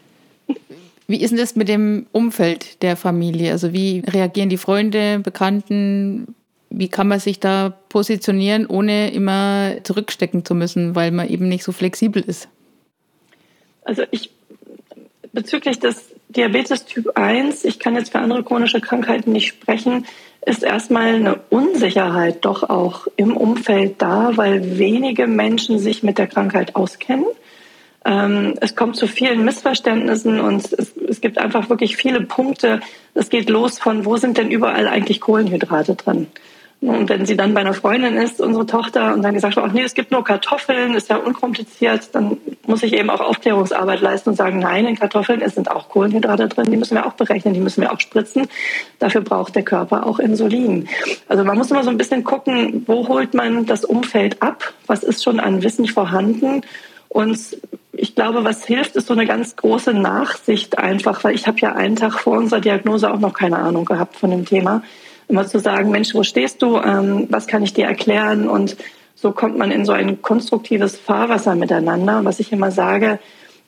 Wie 1.11 1.21
ist 1.21 1.31
denn 1.31 1.39
das 1.39 1.57
mit 1.57 1.67
dem 1.67 2.07
Umfeld 2.13 2.81
der 2.81 2.95
Familie? 2.95 3.51
Also 3.51 3.73
wie 3.73 4.01
reagieren 4.07 4.47
die 4.47 4.57
Freunde, 4.57 5.19
Bekannten? 5.19 6.35
Wie 6.69 6.87
kann 6.87 7.09
man 7.09 7.19
sich 7.19 7.41
da 7.41 7.77
positionieren, 7.89 8.65
ohne 8.65 9.11
immer 9.11 9.73
zurückstecken 9.83 10.45
zu 10.45 10.55
müssen, 10.55 10.95
weil 10.95 11.11
man 11.11 11.27
eben 11.27 11.49
nicht 11.49 11.65
so 11.65 11.73
flexibel 11.73 12.21
ist? 12.21 12.47
Also 13.83 14.03
ich 14.11 14.29
bezüglich 15.33 15.79
des 15.79 16.11
Diabetes 16.29 16.85
Typ 16.85 17.17
1, 17.17 17.65
ich 17.65 17.77
kann 17.77 17.95
jetzt 17.95 18.13
für 18.13 18.19
andere 18.19 18.41
chronische 18.43 18.79
Krankheiten 18.79 19.33
nicht 19.33 19.47
sprechen, 19.47 20.05
ist 20.45 20.63
erstmal 20.63 21.15
eine 21.15 21.41
Unsicherheit 21.49 22.45
doch 22.45 22.63
auch 22.69 23.07
im 23.17 23.35
Umfeld 23.35 24.01
da, 24.01 24.31
weil 24.37 24.79
wenige 24.79 25.27
Menschen 25.27 25.77
sich 25.77 26.03
mit 26.03 26.17
der 26.17 26.27
Krankheit 26.27 26.77
auskennen. 26.77 27.25
Ähm, 28.03 28.55
es 28.61 28.75
kommt 28.75 28.95
zu 28.95 29.07
vielen 29.07 29.45
Missverständnissen 29.45 30.39
und 30.39 30.73
es, 30.73 30.95
es 30.97 31.21
gibt 31.21 31.37
einfach 31.37 31.69
wirklich 31.69 31.95
viele 31.95 32.21
Punkte. 32.21 32.79
Es 33.13 33.29
geht 33.29 33.49
los 33.49 33.79
von, 33.79 34.05
wo 34.05 34.17
sind 34.17 34.37
denn 34.37 34.49
überall 34.49 34.87
eigentlich 34.87 35.21
Kohlenhydrate 35.21 35.95
drin? 35.95 36.27
Und 36.81 37.09
wenn 37.09 37.27
sie 37.27 37.37
dann 37.37 37.53
bei 37.53 37.61
einer 37.61 37.75
Freundin 37.75 38.17
ist, 38.17 38.41
unsere 38.41 38.65
Tochter, 38.65 39.13
und 39.13 39.21
dann 39.21 39.35
gesagt 39.35 39.55
wird, 39.55 39.63
ach 39.67 39.71
nee, 39.71 39.83
es 39.83 39.93
gibt 39.93 40.09
nur 40.09 40.23
Kartoffeln, 40.23 40.95
ist 40.95 41.11
ja 41.11 41.17
unkompliziert, 41.17 42.09
dann 42.13 42.37
muss 42.65 42.81
ich 42.81 42.93
eben 42.93 43.11
auch 43.11 43.19
Aufklärungsarbeit 43.19 44.01
leisten 44.01 44.29
und 44.31 44.35
sagen, 44.35 44.57
nein, 44.57 44.87
in 44.87 44.95
Kartoffeln 44.97 45.43
es 45.43 45.53
sind 45.53 45.69
auch 45.69 45.89
Kohlenhydrate 45.89 46.47
drin, 46.47 46.71
die 46.71 46.77
müssen 46.77 46.95
wir 46.95 47.05
auch 47.05 47.13
berechnen, 47.13 47.53
die 47.53 47.59
müssen 47.59 47.81
wir 47.81 47.93
auch 47.93 47.99
spritzen. 47.99 48.47
Dafür 48.97 49.21
braucht 49.21 49.55
der 49.55 49.61
Körper 49.61 50.07
auch 50.07 50.17
Insulin. 50.17 50.89
Also 51.27 51.43
man 51.43 51.55
muss 51.55 51.69
immer 51.69 51.83
so 51.83 51.91
ein 51.91 51.99
bisschen 51.99 52.23
gucken, 52.23 52.83
wo 52.87 53.07
holt 53.07 53.35
man 53.35 53.67
das 53.67 53.85
Umfeld 53.85 54.41
ab? 54.41 54.73
Was 54.87 55.03
ist 55.03 55.23
schon 55.23 55.39
an 55.39 55.61
Wissen 55.61 55.85
vorhanden? 55.85 56.63
Und 57.09 57.37
ich 57.93 58.15
glaube, 58.15 58.43
was 58.43 58.65
hilft, 58.65 58.95
ist 58.95 59.07
so 59.07 59.13
eine 59.13 59.25
ganz 59.25 59.55
große 59.55 59.93
Nachsicht 59.93 60.77
einfach, 60.77 61.23
weil 61.23 61.35
ich 61.35 61.47
habe 61.47 61.57
ja 61.59 61.73
einen 61.73 61.95
Tag 61.95 62.19
vor 62.19 62.37
unserer 62.37 62.61
Diagnose 62.61 63.11
auch 63.11 63.19
noch 63.19 63.33
keine 63.33 63.57
Ahnung 63.57 63.85
gehabt 63.85 64.15
von 64.15 64.31
dem 64.31 64.45
Thema. 64.45 64.83
Immer 65.27 65.45
zu 65.47 65.59
sagen, 65.59 65.91
Mensch, 65.91 66.13
wo 66.13 66.23
stehst 66.23 66.61
du? 66.61 66.77
Ähm, 66.77 67.27
was 67.29 67.47
kann 67.47 67.63
ich 67.63 67.73
dir 67.73 67.85
erklären? 67.85 68.47
Und 68.49 68.77
so 69.15 69.31
kommt 69.31 69.57
man 69.57 69.71
in 69.71 69.85
so 69.85 69.91
ein 69.91 70.21
konstruktives 70.21 70.97
Fahrwasser 70.97 71.55
miteinander. 71.55 72.21
Was 72.23 72.39
ich 72.39 72.51
immer 72.51 72.71
sage, 72.71 73.19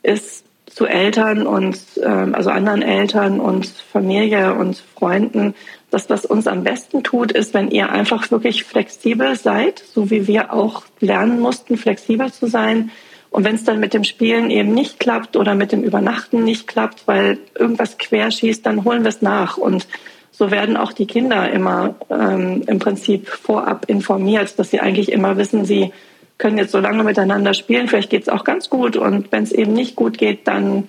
ist 0.04 0.46
zu 0.66 0.86
Eltern 0.86 1.46
und 1.46 1.78
ähm, 2.02 2.34
also 2.34 2.50
anderen 2.50 2.82
Eltern 2.82 3.40
und 3.40 3.68
Familie 3.68 4.56
und 4.56 4.82
Freunden, 4.96 5.54
dass 5.92 6.10
was 6.10 6.26
uns 6.26 6.48
am 6.48 6.64
besten 6.64 7.04
tut, 7.04 7.32
ist, 7.32 7.54
wenn 7.54 7.70
ihr 7.70 7.90
einfach 7.92 8.32
wirklich 8.32 8.64
flexibel 8.64 9.36
seid, 9.36 9.84
so 9.94 10.10
wie 10.10 10.28
wir 10.28 10.52
auch 10.52 10.84
lernen 11.00 11.40
mussten, 11.40 11.78
flexibel 11.78 12.32
zu 12.32 12.48
sein 12.48 12.90
und 13.34 13.46
wenn 13.46 13.56
es 13.56 13.64
dann 13.64 13.80
mit 13.80 13.96
dem 13.96 14.04
Spielen 14.04 14.52
eben 14.52 14.76
nicht 14.76 15.00
klappt 15.00 15.36
oder 15.36 15.56
mit 15.56 15.72
dem 15.72 15.82
Übernachten 15.82 16.44
nicht 16.44 16.68
klappt, 16.68 17.08
weil 17.08 17.40
irgendwas 17.58 17.98
querschießt, 17.98 18.64
dann 18.64 18.86
holen 18.86 19.02
wir 19.02 19.10
es 19.10 19.24
nach. 19.24 19.58
Und 19.58 19.88
so 20.30 20.52
werden 20.52 20.78
auch 20.78 20.94
die 20.94 21.08
Kinder 21.08 21.52
immer 21.52 21.96
ähm, 22.12 22.62
im 22.68 22.78
Prinzip 22.78 23.28
vorab 23.28 23.86
informiert, 23.90 24.60
dass 24.60 24.70
sie 24.70 24.82
eigentlich 24.82 25.12
immer 25.12 25.36
wissen, 25.36 25.66
sie 25.66 25.92
können 26.38 26.60
jetzt 26.60 26.72
so 26.72 26.80
lange 26.80 27.04
miteinander 27.04 27.56
spielen, 27.56 27.88
vielleicht 27.88 28.12
geht 28.12 28.22
es 28.22 28.30
auch 28.30 28.44
ganz 28.44 28.70
gut. 28.70 28.98
Und 28.98 29.32
wenn 29.32 29.42
es 29.42 29.52
eben 29.52 29.74
nicht 29.74 29.96
gut 29.96 30.20
geht, 30.20 30.48
dann 30.48 30.88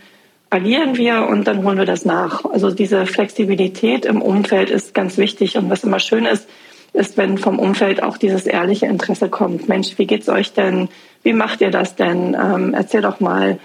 agieren 0.51 0.99
wir 0.99 1.27
und 1.27 1.49
dann 1.49 1.65
holen 1.65 1.79
wir 1.79 1.87
das 1.87 2.05
nach. 2.05 2.45
Also 2.45 2.71
diese 2.71 3.07
Flexibilität 3.07 4.05
im 4.05 4.21
Umfeld 4.21 4.69
ist 4.69 4.93
ganz 4.93 5.17
wichtig. 5.17 5.57
Und 5.57 5.71
was 5.71 5.83
immer 5.83 5.99
schön 5.99 6.27
ist, 6.27 6.47
ist, 6.95 7.17
wenn 7.17 7.37
vom 7.39 7.59
Umfeld 7.59 8.03
auch 8.03 8.17
dieses 8.17 8.47
ehrliche 8.47 8.87
Interesse 8.87 9.29
kommt. 9.29 9.69
Mensch, 9.69 9.99
wie 9.99 10.07
geht's 10.07 10.29
euch 10.29 10.53
denn? 10.53 10.89
Wie 11.23 11.33
macht 11.33 11.61
ihr 11.61 11.71
das 11.71 11.97
denn? 11.97 12.35
Ähm, 12.41 12.73
erzähl 12.73 13.03
doch 13.03 13.21
mal, 13.21 13.59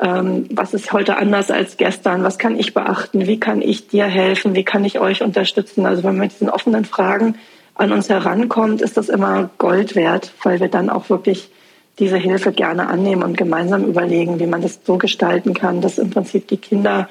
ähm, 0.00 0.46
was 0.50 0.72
ist 0.72 0.92
heute 0.92 1.18
anders 1.18 1.50
als 1.50 1.76
gestern? 1.76 2.24
Was 2.24 2.38
kann 2.38 2.58
ich 2.58 2.72
beachten? 2.72 3.26
Wie 3.26 3.38
kann 3.38 3.60
ich 3.60 3.88
dir 3.88 4.06
helfen? 4.06 4.54
Wie 4.54 4.64
kann 4.64 4.84
ich 4.84 4.98
euch 4.98 5.22
unterstützen? 5.22 5.84
Also 5.84 6.02
wenn 6.02 6.16
man 6.16 6.26
mit 6.26 6.32
diesen 6.32 6.48
offenen 6.48 6.86
Fragen 6.86 7.36
an 7.74 7.92
uns 7.92 8.08
herankommt, 8.08 8.80
ist 8.80 8.96
das 8.96 9.10
immer 9.10 9.50
Gold 9.58 9.94
wert, 9.94 10.32
weil 10.42 10.58
wir 10.60 10.68
dann 10.68 10.88
auch 10.88 11.10
wirklich 11.10 11.50
diese 11.98 12.16
Hilfe 12.16 12.52
gerne 12.52 12.88
annehmen 12.88 13.22
und 13.22 13.36
gemeinsam 13.36 13.84
überlegen, 13.84 14.40
wie 14.40 14.46
man 14.46 14.62
das 14.62 14.80
so 14.84 14.96
gestalten 14.96 15.52
kann, 15.52 15.82
dass 15.82 15.98
im 15.98 16.08
Prinzip 16.08 16.48
die 16.48 16.56
Kinder 16.56 17.10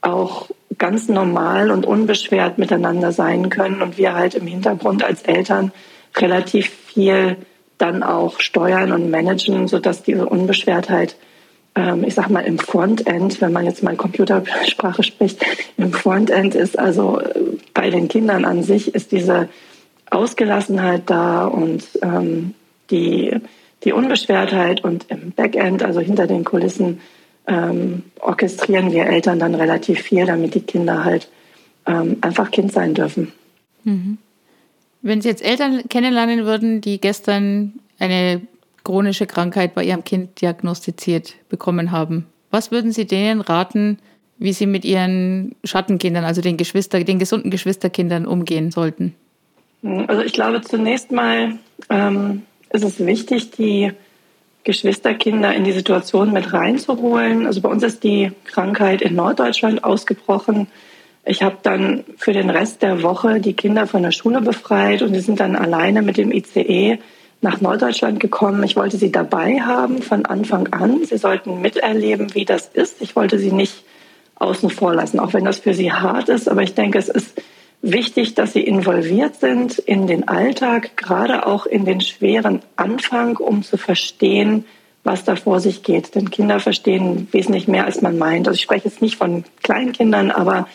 auch 0.00 0.48
ganz 0.78 1.08
normal 1.08 1.70
und 1.70 1.86
unbeschwert 1.86 2.58
miteinander 2.58 3.12
sein 3.12 3.50
können 3.50 3.82
und 3.82 3.98
wir 3.98 4.14
halt 4.14 4.34
im 4.34 4.46
Hintergrund 4.46 5.04
als 5.04 5.22
Eltern 5.22 5.72
relativ 6.16 6.68
viel 6.68 7.36
dann 7.78 8.02
auch 8.02 8.40
steuern 8.40 8.92
und 8.92 9.10
managen, 9.10 9.66
sodass 9.66 10.02
diese 10.02 10.26
Unbeschwertheit, 10.26 11.16
ähm, 11.74 12.04
ich 12.04 12.14
sag 12.14 12.30
mal, 12.30 12.42
im 12.42 12.58
Frontend, 12.58 13.40
wenn 13.40 13.52
man 13.52 13.64
jetzt 13.64 13.82
mal 13.82 13.96
Computersprache 13.96 15.02
spricht, 15.02 15.44
im 15.76 15.92
Frontend 15.92 16.54
ist, 16.54 16.78
also 16.78 17.20
äh, 17.20 17.34
bei 17.74 17.90
den 17.90 18.08
Kindern 18.08 18.44
an 18.44 18.62
sich, 18.62 18.94
ist 18.94 19.10
diese 19.10 19.48
Ausgelassenheit 20.10 21.02
da 21.06 21.46
und 21.46 21.84
ähm, 22.02 22.54
die, 22.90 23.34
die 23.84 23.92
Unbeschwertheit 23.92 24.84
und 24.84 25.06
im 25.08 25.32
Backend, 25.32 25.82
also 25.82 26.00
hinter 26.00 26.26
den 26.26 26.44
Kulissen, 26.44 27.00
ähm, 27.46 28.04
orchestrieren 28.20 28.92
wir 28.92 29.06
Eltern 29.06 29.38
dann 29.38 29.54
relativ 29.54 30.00
viel, 30.00 30.26
damit 30.26 30.54
die 30.54 30.60
Kinder 30.60 31.04
halt 31.04 31.28
ähm, 31.86 32.18
einfach 32.20 32.50
Kind 32.50 32.72
sein 32.72 32.94
dürfen. 32.94 33.32
Mhm. 33.84 34.18
Wenn 35.02 35.20
Sie 35.20 35.28
jetzt 35.28 35.44
Eltern 35.44 35.82
kennenlernen 35.88 36.44
würden, 36.44 36.80
die 36.80 37.00
gestern 37.00 37.74
eine 37.98 38.40
chronische 38.84 39.26
Krankheit 39.26 39.74
bei 39.74 39.84
ihrem 39.84 40.04
Kind 40.04 40.40
diagnostiziert 40.40 41.34
bekommen 41.48 41.90
haben, 41.90 42.26
was 42.50 42.70
würden 42.70 42.92
Sie 42.92 43.06
denen 43.06 43.40
raten, 43.40 43.98
wie 44.42 44.52
sie 44.52 44.66
mit 44.66 44.84
ihren 44.84 45.54
Schattenkindern, 45.64 46.24
also 46.24 46.40
den 46.40 46.56
Geschwister, 46.56 47.02
den 47.04 47.18
gesunden 47.18 47.50
Geschwisterkindern 47.50 48.26
umgehen 48.26 48.70
sollten? 48.70 49.14
Also 49.82 50.22
ich 50.22 50.32
glaube, 50.32 50.60
zunächst 50.62 51.12
mal 51.12 51.58
ähm, 51.88 52.42
ist 52.70 52.84
es 52.84 53.04
wichtig, 53.04 53.52
die 53.52 53.92
Geschwisterkinder 54.64 55.54
in 55.54 55.64
die 55.64 55.72
Situation 55.72 56.32
mit 56.32 56.52
reinzuholen. 56.52 57.46
Also 57.46 57.60
bei 57.60 57.68
uns 57.68 57.82
ist 57.82 58.04
die 58.04 58.32
Krankheit 58.44 59.02
in 59.02 59.14
Norddeutschland 59.14 59.82
ausgebrochen. 59.84 60.68
Ich 61.24 61.42
habe 61.42 61.56
dann 61.62 62.04
für 62.16 62.32
den 62.32 62.50
Rest 62.50 62.82
der 62.82 63.02
Woche 63.02 63.40
die 63.40 63.54
Kinder 63.54 63.86
von 63.86 64.02
der 64.02 64.12
Schule 64.12 64.40
befreit 64.40 65.02
und 65.02 65.14
sie 65.14 65.20
sind 65.20 65.40
dann 65.40 65.56
alleine 65.56 66.02
mit 66.02 66.16
dem 66.16 66.32
ICE 66.32 66.98
nach 67.40 67.60
Norddeutschland 67.60 68.20
gekommen. 68.20 68.62
Ich 68.62 68.76
wollte 68.76 68.96
sie 68.96 69.12
dabei 69.12 69.60
haben 69.60 70.00
von 70.00 70.24
Anfang 70.26 70.68
an. 70.72 71.04
Sie 71.04 71.18
sollten 71.18 71.60
miterleben, 71.60 72.34
wie 72.34 72.44
das 72.44 72.68
ist. 72.68 73.02
Ich 73.02 73.14
wollte 73.16 73.38
sie 73.38 73.52
nicht 73.52 73.84
außen 74.36 74.70
vor 74.70 74.94
lassen, 74.94 75.20
auch 75.20 75.32
wenn 75.32 75.44
das 75.44 75.58
für 75.58 75.74
sie 75.74 75.92
hart 75.92 76.28
ist. 76.28 76.48
Aber 76.48 76.62
ich 76.62 76.74
denke, 76.74 76.98
es 76.98 77.08
ist 77.08 77.40
wichtig, 77.82 78.34
dass 78.34 78.52
sie 78.52 78.62
involviert 78.62 79.36
sind 79.36 79.78
in 79.78 80.06
den 80.06 80.28
Alltag, 80.28 80.96
gerade 80.96 81.46
auch 81.46 81.66
in 81.66 81.84
den 81.84 82.00
schweren 82.00 82.62
Anfang, 82.76 83.36
um 83.36 83.62
zu 83.62 83.76
verstehen, 83.76 84.64
was 85.04 85.24
da 85.24 85.34
vor 85.34 85.60
sich 85.60 85.82
geht. 85.82 86.14
Denn 86.14 86.30
Kinder 86.30 86.60
verstehen 86.60 87.28
wesentlich 87.32 87.66
mehr, 87.66 87.84
als 87.84 88.00
man 88.00 88.16
meint. 88.18 88.46
Also 88.46 88.56
ich 88.56 88.62
spreche 88.62 88.88
jetzt 88.88 89.02
nicht 89.02 89.16
von 89.16 89.44
Kleinkindern, 89.62 90.30
aber 90.30 90.68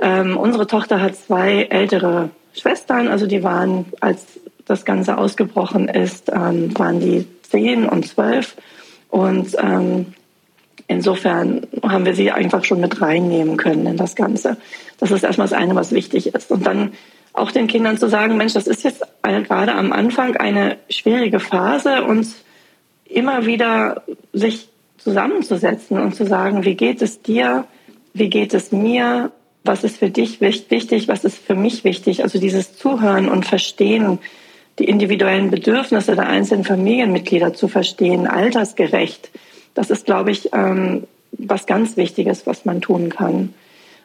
ähm, 0.00 0.36
unsere 0.36 0.68
Tochter 0.68 1.00
hat 1.00 1.16
zwei 1.16 1.64
ältere 1.64 2.30
Schwestern. 2.54 3.08
Also 3.08 3.26
die 3.26 3.42
waren, 3.42 3.86
als 4.00 4.40
das 4.64 4.84
Ganze 4.84 5.18
ausgebrochen 5.18 5.88
ist, 5.88 6.30
ähm, 6.32 6.76
waren 6.78 7.00
die 7.00 7.26
zehn 7.42 7.88
und 7.88 8.06
zwölf. 8.06 8.54
Und 9.10 9.56
ähm, 9.60 10.14
Insofern 10.88 11.66
haben 11.82 12.06
wir 12.06 12.14
sie 12.14 12.30
einfach 12.30 12.64
schon 12.64 12.80
mit 12.80 13.00
reinnehmen 13.02 13.58
können 13.58 13.86
in 13.86 13.98
das 13.98 14.16
Ganze. 14.16 14.56
Das 14.98 15.10
ist 15.10 15.22
erstmal 15.22 15.46
das 15.46 15.56
eine, 15.56 15.74
was 15.74 15.92
wichtig 15.92 16.34
ist. 16.34 16.50
Und 16.50 16.66
dann 16.66 16.92
auch 17.34 17.52
den 17.52 17.66
Kindern 17.66 17.98
zu 17.98 18.08
sagen, 18.08 18.38
Mensch, 18.38 18.54
das 18.54 18.66
ist 18.66 18.82
jetzt 18.84 19.02
gerade 19.22 19.74
am 19.74 19.92
Anfang 19.92 20.36
eine 20.36 20.78
schwierige 20.88 21.40
Phase 21.40 22.04
und 22.04 22.26
immer 23.04 23.44
wieder 23.44 24.02
sich 24.32 24.70
zusammenzusetzen 24.96 25.98
und 25.98 26.14
zu 26.14 26.26
sagen, 26.26 26.64
wie 26.64 26.74
geht 26.74 27.02
es 27.02 27.20
dir, 27.20 27.64
wie 28.14 28.30
geht 28.30 28.54
es 28.54 28.72
mir, 28.72 29.30
was 29.64 29.84
ist 29.84 29.98
für 29.98 30.08
dich 30.08 30.40
wichtig, 30.40 31.06
was 31.06 31.24
ist 31.24 31.38
für 31.38 31.54
mich 31.54 31.84
wichtig. 31.84 32.22
Also 32.22 32.40
dieses 32.40 32.76
Zuhören 32.76 33.28
und 33.28 33.44
Verstehen, 33.44 34.18
die 34.78 34.84
individuellen 34.84 35.50
Bedürfnisse 35.50 36.16
der 36.16 36.28
einzelnen 36.28 36.64
Familienmitglieder 36.64 37.52
zu 37.52 37.68
verstehen, 37.68 38.26
altersgerecht 38.26 39.30
das 39.78 39.90
ist, 39.90 40.06
glaube 40.06 40.32
ich, 40.32 40.52
ähm, 40.52 41.04
was 41.30 41.66
ganz 41.66 41.96
Wichtiges, 41.96 42.48
was 42.48 42.64
man 42.64 42.80
tun 42.80 43.10
kann. 43.10 43.54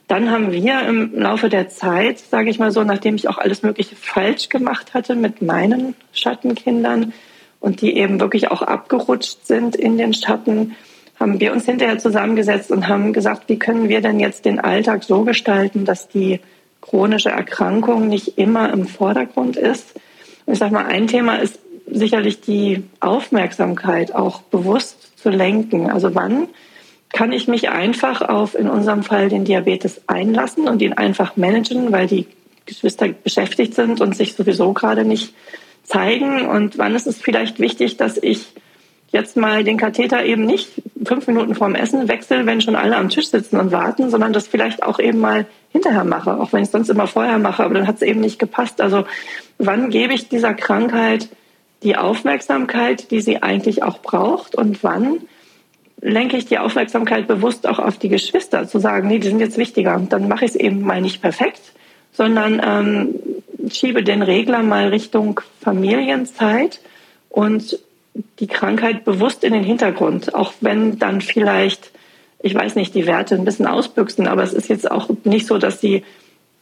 Dann 0.07 0.29
haben 0.29 0.51
wir 0.51 0.81
im 0.81 1.15
Laufe 1.15 1.49
der 1.49 1.67
Zeit, 1.67 2.19
sage 2.19 2.51
ich 2.51 2.59
mal 2.59 2.71
so, 2.71 2.83
nachdem 2.83 3.15
ich 3.15 3.27
auch 3.27 3.39
alles 3.39 3.63
Mögliche 3.63 3.95
falsch 3.95 4.49
gemacht 4.49 4.93
hatte 4.93 5.15
mit 5.15 5.41
meinen 5.41 5.95
Schattenkindern 6.11 7.11
und 7.59 7.81
die 7.81 7.97
eben 7.97 8.19
wirklich 8.19 8.51
auch 8.51 8.61
abgerutscht 8.61 9.47
sind 9.47 9.75
in 9.75 9.97
den 9.97 10.13
Schatten, 10.13 10.75
haben 11.19 11.39
wir 11.39 11.51
uns 11.51 11.65
hinterher 11.65 11.97
zusammengesetzt 11.97 12.69
und 12.69 12.87
haben 12.87 13.11
gesagt, 13.11 13.49
wie 13.49 13.57
können 13.57 13.89
wir 13.89 14.01
denn 14.01 14.19
jetzt 14.19 14.45
den 14.45 14.59
Alltag 14.59 15.03
so 15.03 15.23
gestalten, 15.23 15.85
dass 15.85 16.07
die 16.07 16.39
chronische 16.81 17.29
Erkrankung 17.29 18.09
nicht 18.09 18.37
immer 18.37 18.71
im 18.71 18.85
Vordergrund 18.85 19.55
ist. 19.55 19.95
Und 20.45 20.53
ich 20.53 20.59
sage 20.59 20.75
mal, 20.75 20.85
ein 20.85 21.07
Thema 21.07 21.37
ist 21.37 21.57
sicherlich 21.87 22.41
die 22.41 22.83
Aufmerksamkeit 22.99 24.13
auch 24.13 24.43
bewusst 24.43 25.02
zu 25.23 25.29
lenken. 25.29 25.89
Also 25.89 26.13
wann 26.13 26.49
kann 27.11 27.31
ich 27.31 27.47
mich 27.47 27.69
einfach 27.69 28.21
auf, 28.21 28.55
in 28.55 28.69
unserem 28.69 29.03
Fall, 29.03 29.29
den 29.29 29.45
Diabetes 29.45 30.01
einlassen 30.07 30.67
und 30.67 30.81
ihn 30.81 30.93
einfach 30.93 31.37
managen, 31.37 31.91
weil 31.91 32.07
die 32.07 32.27
Geschwister 32.65 33.07
beschäftigt 33.07 33.73
sind 33.73 34.01
und 34.01 34.15
sich 34.15 34.35
sowieso 34.35 34.73
gerade 34.73 35.05
nicht 35.05 35.33
zeigen? 35.83 36.45
Und 36.47 36.77
wann 36.77 36.95
ist 36.95 37.07
es 37.07 37.17
vielleicht 37.17 37.59
wichtig, 37.59 37.97
dass 37.97 38.17
ich 38.17 38.53
jetzt 39.11 39.37
mal 39.37 39.63
den 39.63 39.77
Katheter 39.77 40.25
eben 40.25 40.45
nicht 40.45 40.69
fünf 41.05 41.27
Minuten 41.27 41.53
vorm 41.55 41.75
Essen 41.75 42.07
wechsle, 42.07 42.45
wenn 42.45 42.61
schon 42.61 42.75
alle 42.75 42.97
am 42.97 43.09
Tisch 43.09 43.27
sitzen 43.27 43.57
und 43.57 43.71
warten, 43.71 44.09
sondern 44.09 44.33
das 44.33 44.47
vielleicht 44.47 44.83
auch 44.83 44.99
eben 44.99 45.19
mal 45.19 45.45
hinterher 45.71 46.03
mache, 46.03 46.39
auch 46.39 46.51
wenn 46.51 46.61
ich 46.61 46.67
es 46.67 46.71
sonst 46.71 46.89
immer 46.89 47.07
vorher 47.07 47.37
mache, 47.37 47.63
aber 47.63 47.75
dann 47.75 47.87
hat 47.87 47.97
es 47.97 48.01
eben 48.01 48.21
nicht 48.21 48.39
gepasst. 48.39 48.81
Also 48.81 49.05
wann 49.59 49.91
gebe 49.91 50.13
ich 50.13 50.29
dieser 50.29 50.55
Krankheit 50.55 51.29
die 51.83 51.95
Aufmerksamkeit, 51.95 53.11
die 53.11 53.21
sie 53.21 53.43
eigentlich 53.43 53.83
auch 53.83 53.99
braucht 53.99 54.55
und 54.55 54.83
wann 54.83 55.19
lenke 56.01 56.35
ich 56.35 56.45
die 56.45 56.57
Aufmerksamkeit 56.57 57.27
bewusst 57.27 57.65
auch 57.67 57.79
auf 57.79 57.97
die 57.97 58.09
Geschwister, 58.09 58.67
zu 58.67 58.79
sagen, 58.79 59.07
nee, 59.07 59.19
die 59.19 59.29
sind 59.29 59.39
jetzt 59.39 59.57
wichtiger. 59.57 60.01
Dann 60.09 60.27
mache 60.27 60.45
ich 60.45 60.51
es 60.51 60.55
eben 60.57 60.81
mal 60.81 61.01
nicht 61.01 61.21
perfekt, 61.21 61.61
sondern 62.11 62.61
ähm, 62.63 63.15
schiebe 63.71 64.03
den 64.03 64.21
Regler 64.21 64.63
mal 64.63 64.89
Richtung 64.89 65.39
Familienzeit 65.61 66.81
und 67.29 67.79
die 68.39 68.47
Krankheit 68.47 69.05
bewusst 69.05 69.43
in 69.43 69.53
den 69.53 69.63
Hintergrund, 69.63 70.35
auch 70.35 70.53
wenn 70.59 70.99
dann 70.99 71.21
vielleicht, 71.21 71.91
ich 72.41 72.53
weiß 72.53 72.75
nicht, 72.75 72.93
die 72.93 73.07
Werte 73.07 73.35
ein 73.35 73.45
bisschen 73.45 73.65
ausbüchsen, 73.65 74.27
aber 74.27 74.43
es 74.43 74.53
ist 74.53 74.67
jetzt 74.67 74.91
auch 74.91 75.09
nicht 75.23 75.47
so, 75.47 75.57
dass 75.57 75.79
sie 75.79 76.03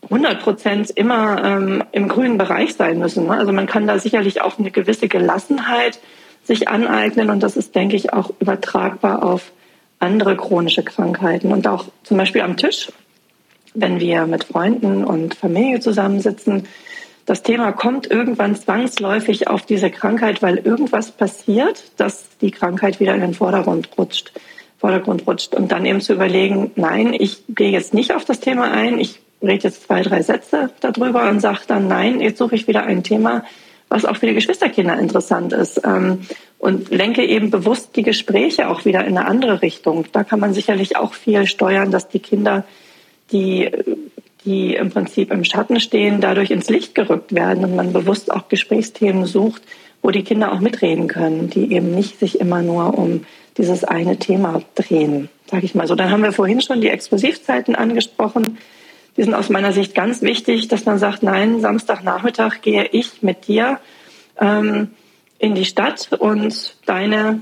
100 0.04 0.42
Prozent 0.42 0.90
immer 0.92 1.44
ähm, 1.44 1.84
im 1.92 2.08
grünen 2.08 2.38
Bereich 2.38 2.74
sein 2.74 3.00
müssen. 3.00 3.28
Ne? 3.28 3.38
Also 3.38 3.52
man 3.52 3.68
kann 3.68 3.88
da 3.88 4.00
sicherlich 4.00 4.42
auch 4.42 4.58
eine 4.60 4.72
gewisse 4.72 5.08
Gelassenheit 5.08 6.00
sich 6.44 6.68
aneignen 6.68 7.30
und 7.30 7.42
das 7.42 7.56
ist, 7.56 7.76
denke 7.76 7.96
ich, 7.96 8.14
auch 8.14 8.32
übertragbar 8.40 9.24
auf 9.24 9.52
andere 10.00 10.36
chronische 10.36 10.84
Krankheiten 10.84 11.52
und 11.52 11.68
auch 11.68 11.86
zum 12.04 12.18
Beispiel 12.18 12.42
am 12.42 12.58
Tisch, 12.58 12.92
wenn 13.74 14.00
wir 14.00 14.26
mit 14.26 14.46
Freunden 14.46 15.06
und 15.06 15.36
Familie 15.36 15.80
zusammensitzen. 15.80 16.68
Das 17.28 17.44
Thema 17.44 17.72
kommt 17.72 18.10
irgendwann 18.10 18.56
zwangsläufig 18.56 19.48
auf 19.48 19.62
diese 19.62 19.92
Krankheit, 19.92 20.42
weil 20.42 20.58
irgendwas 20.58 21.12
passiert, 21.12 21.84
dass 21.98 22.26
die 22.42 22.52
Krankheit 22.52 23.00
wieder 23.00 23.14
in 23.14 23.22
den 23.22 23.36
Vordergrund 23.36 23.90
rutscht. 23.98 24.32
Vordergrund 24.80 25.28
rutscht 25.28 25.54
und 25.54 25.72
dann 25.72 25.86
eben 25.86 26.02
zu 26.02 26.14
überlegen, 26.14 26.72
nein, 26.76 27.14
ich 27.14 27.44
gehe 27.48 27.70
jetzt 27.70 27.94
nicht 27.94 28.16
auf 28.16 28.26
das 28.26 28.40
Thema 28.40 28.72
ein, 28.72 29.00
ich 29.00 29.21
rede 29.42 29.64
jetzt 29.64 29.84
zwei, 29.84 30.02
drei 30.02 30.22
Sätze 30.22 30.70
darüber 30.80 31.30
und 31.30 31.40
sage 31.40 31.62
dann, 31.68 31.88
nein, 31.88 32.20
jetzt 32.20 32.38
suche 32.38 32.56
ich 32.56 32.68
wieder 32.68 32.84
ein 32.84 33.04
Thema, 33.04 33.44
was 33.90 34.06
auch 34.06 34.18
für 34.18 34.28
die 34.28 34.34
Geschwisterkinder 34.34 34.98
interessant 34.98 35.54
ist. 35.54 35.82
Ähm, 35.84 36.22
und 36.60 36.92
lenke 36.92 37.26
eben 37.26 37.50
bewusst 37.50 37.96
die 37.96 38.04
Gespräche 38.04 38.70
auch 38.70 38.86
wieder 38.86 39.04
in 39.04 39.18
eine 39.18 39.28
andere 39.28 39.64
Richtung. 39.64 40.06
Da 40.12 40.24
kann 40.24 40.40
man 40.40 40.54
sicherlich 40.54 40.96
auch 40.96 41.14
viel 41.14 41.48
steuern, 41.48 41.90
dass 41.90 42.08
die 42.08 42.20
Kinder, 42.20 42.66
die, 43.32 43.70
die 44.46 44.76
im 44.76 44.92
Prinzip 44.92 45.32
im 45.32 45.44
Schatten 45.44 45.80
stehen, 45.80 46.22
dadurch 46.22 46.52
ins 46.52 46.70
Licht 46.70 46.94
gerückt 46.94 47.34
werden 47.34 47.66
und 47.66 47.76
man 47.76 47.94
bewusst 47.94 48.32
auch 48.32 48.48
Gesprächsthemen 48.48 49.26
sucht, 49.26 49.64
wo 50.04 50.12
die 50.12 50.24
Kinder 50.24 50.52
auch 50.52 50.60
mitreden 50.60 51.08
können, 51.08 51.50
die 51.50 51.74
eben 51.74 51.96
nicht 51.96 52.20
sich 52.20 52.40
immer 52.40 52.62
nur 52.62 52.98
um 52.98 53.26
dieses 53.58 53.84
eine 53.84 54.18
Thema 54.18 54.62
drehen, 54.76 55.30
sage 55.50 55.66
ich 55.66 55.76
mal 55.76 55.88
so. 55.88 55.96
Dann 55.96 56.12
haben 56.12 56.24
wir 56.24 56.32
vorhin 56.32 56.62
schon 56.62 56.82
die 56.82 56.90
Exklusivzeiten 56.90 57.76
angesprochen 57.76 58.58
die 59.18 59.24
sind 59.24 59.34
aus 59.34 59.50
meiner 59.50 59.74
Sicht 59.74 59.94
ganz 59.94 60.22
wichtig, 60.22 60.68
dass 60.68 60.86
man 60.86 60.98
sagt, 61.00 61.24
nein, 61.24 61.60
Samstagnachmittag 61.60 62.62
gehe 62.62 62.86
ich 62.92 63.22
mit 63.22 63.48
dir 63.48 63.80
ähm, 64.40 64.92
in 65.40 65.56
die 65.56 65.66
Stadt 65.66 66.10
und 66.18 66.76
deine 66.86 67.42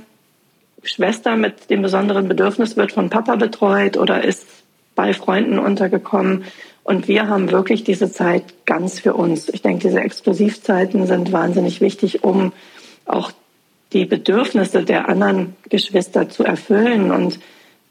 Schwester 0.83 1.35
mit 1.35 1.69
dem 1.69 1.81
besonderen 1.81 2.27
Bedürfnis 2.27 2.77
wird 2.77 2.91
von 2.91 3.09
Papa 3.09 3.35
betreut 3.35 3.97
oder 3.97 4.23
ist 4.23 4.47
bei 4.95 5.13
Freunden 5.13 5.59
untergekommen. 5.59 6.45
Und 6.83 7.07
wir 7.07 7.27
haben 7.27 7.51
wirklich 7.51 7.83
diese 7.83 8.11
Zeit 8.11 8.43
ganz 8.65 8.99
für 8.99 9.13
uns. 9.13 9.49
Ich 9.49 9.61
denke, 9.61 9.87
diese 9.87 9.99
Exklusivzeiten 9.99 11.05
sind 11.05 11.31
wahnsinnig 11.31 11.81
wichtig, 11.81 12.23
um 12.23 12.51
auch 13.05 13.31
die 13.93 14.05
Bedürfnisse 14.05 14.83
der 14.83 15.09
anderen 15.09 15.55
Geschwister 15.69 16.29
zu 16.29 16.43
erfüllen 16.43 17.11
und 17.11 17.39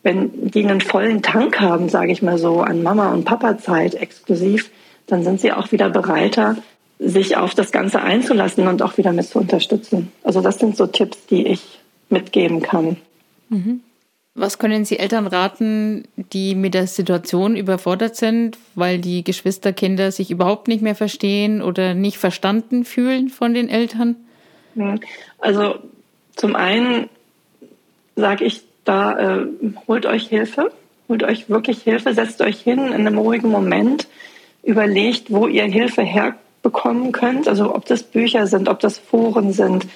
wenn 0.02 0.50
die 0.50 0.64
einen 0.64 0.80
vollen 0.80 1.22
Tank 1.22 1.60
haben, 1.60 1.88
sage 1.88 2.12
ich 2.12 2.22
mal 2.22 2.38
so, 2.38 2.60
an 2.60 2.82
Mama- 2.82 3.12
und 3.12 3.24
Papa-Zeit 3.24 3.94
exklusiv, 3.94 4.70
dann 5.06 5.24
sind 5.24 5.40
sie 5.40 5.52
auch 5.52 5.72
wieder 5.72 5.90
bereiter, 5.90 6.56
sich 6.98 7.36
auf 7.36 7.54
das 7.54 7.72
Ganze 7.72 8.02
einzulassen 8.02 8.66
und 8.68 8.82
auch 8.82 8.96
wieder 8.98 9.12
mit 9.12 9.26
zu 9.26 9.38
unterstützen. 9.38 10.12
Also 10.22 10.40
das 10.40 10.58
sind 10.58 10.76
so 10.76 10.86
Tipps, 10.86 11.26
die 11.26 11.46
ich 11.46 11.80
mitgeben 12.10 12.60
kann. 12.62 12.96
Mhm. 13.48 13.80
Was 14.34 14.58
können 14.58 14.84
Sie 14.84 15.00
Eltern 15.00 15.26
raten, 15.26 16.04
die 16.32 16.54
mit 16.54 16.74
der 16.74 16.86
Situation 16.86 17.56
überfordert 17.56 18.14
sind, 18.14 18.56
weil 18.76 18.98
die 19.00 19.24
Geschwisterkinder 19.24 20.12
sich 20.12 20.30
überhaupt 20.30 20.68
nicht 20.68 20.80
mehr 20.80 20.94
verstehen 20.94 21.60
oder 21.60 21.94
nicht 21.94 22.18
verstanden 22.18 22.84
fühlen 22.84 23.30
von 23.30 23.52
den 23.52 23.68
Eltern? 23.68 24.14
Also 25.40 25.80
zum 26.36 26.54
einen 26.54 27.08
sage 28.14 28.44
ich 28.44 28.67
da, 28.88 29.18
äh, 29.18 29.46
holt 29.86 30.06
euch 30.06 30.28
Hilfe, 30.28 30.72
holt 31.08 31.22
euch 31.22 31.48
wirklich 31.50 31.82
Hilfe, 31.82 32.14
setzt 32.14 32.40
euch 32.40 32.60
hin 32.60 32.86
in 32.86 33.06
einem 33.06 33.18
ruhigen 33.18 33.50
Moment, 33.50 34.08
überlegt, 34.62 35.30
wo 35.30 35.46
ihr 35.46 35.64
Hilfe 35.64 36.02
herbekommen 36.02 37.12
könnt, 37.12 37.48
also 37.48 37.74
ob 37.74 37.84
das 37.86 38.02
Bücher 38.02 38.46
sind, 38.46 38.68
ob 38.68 38.80
das 38.80 38.98
Foren 38.98 39.52
sind, 39.52 39.86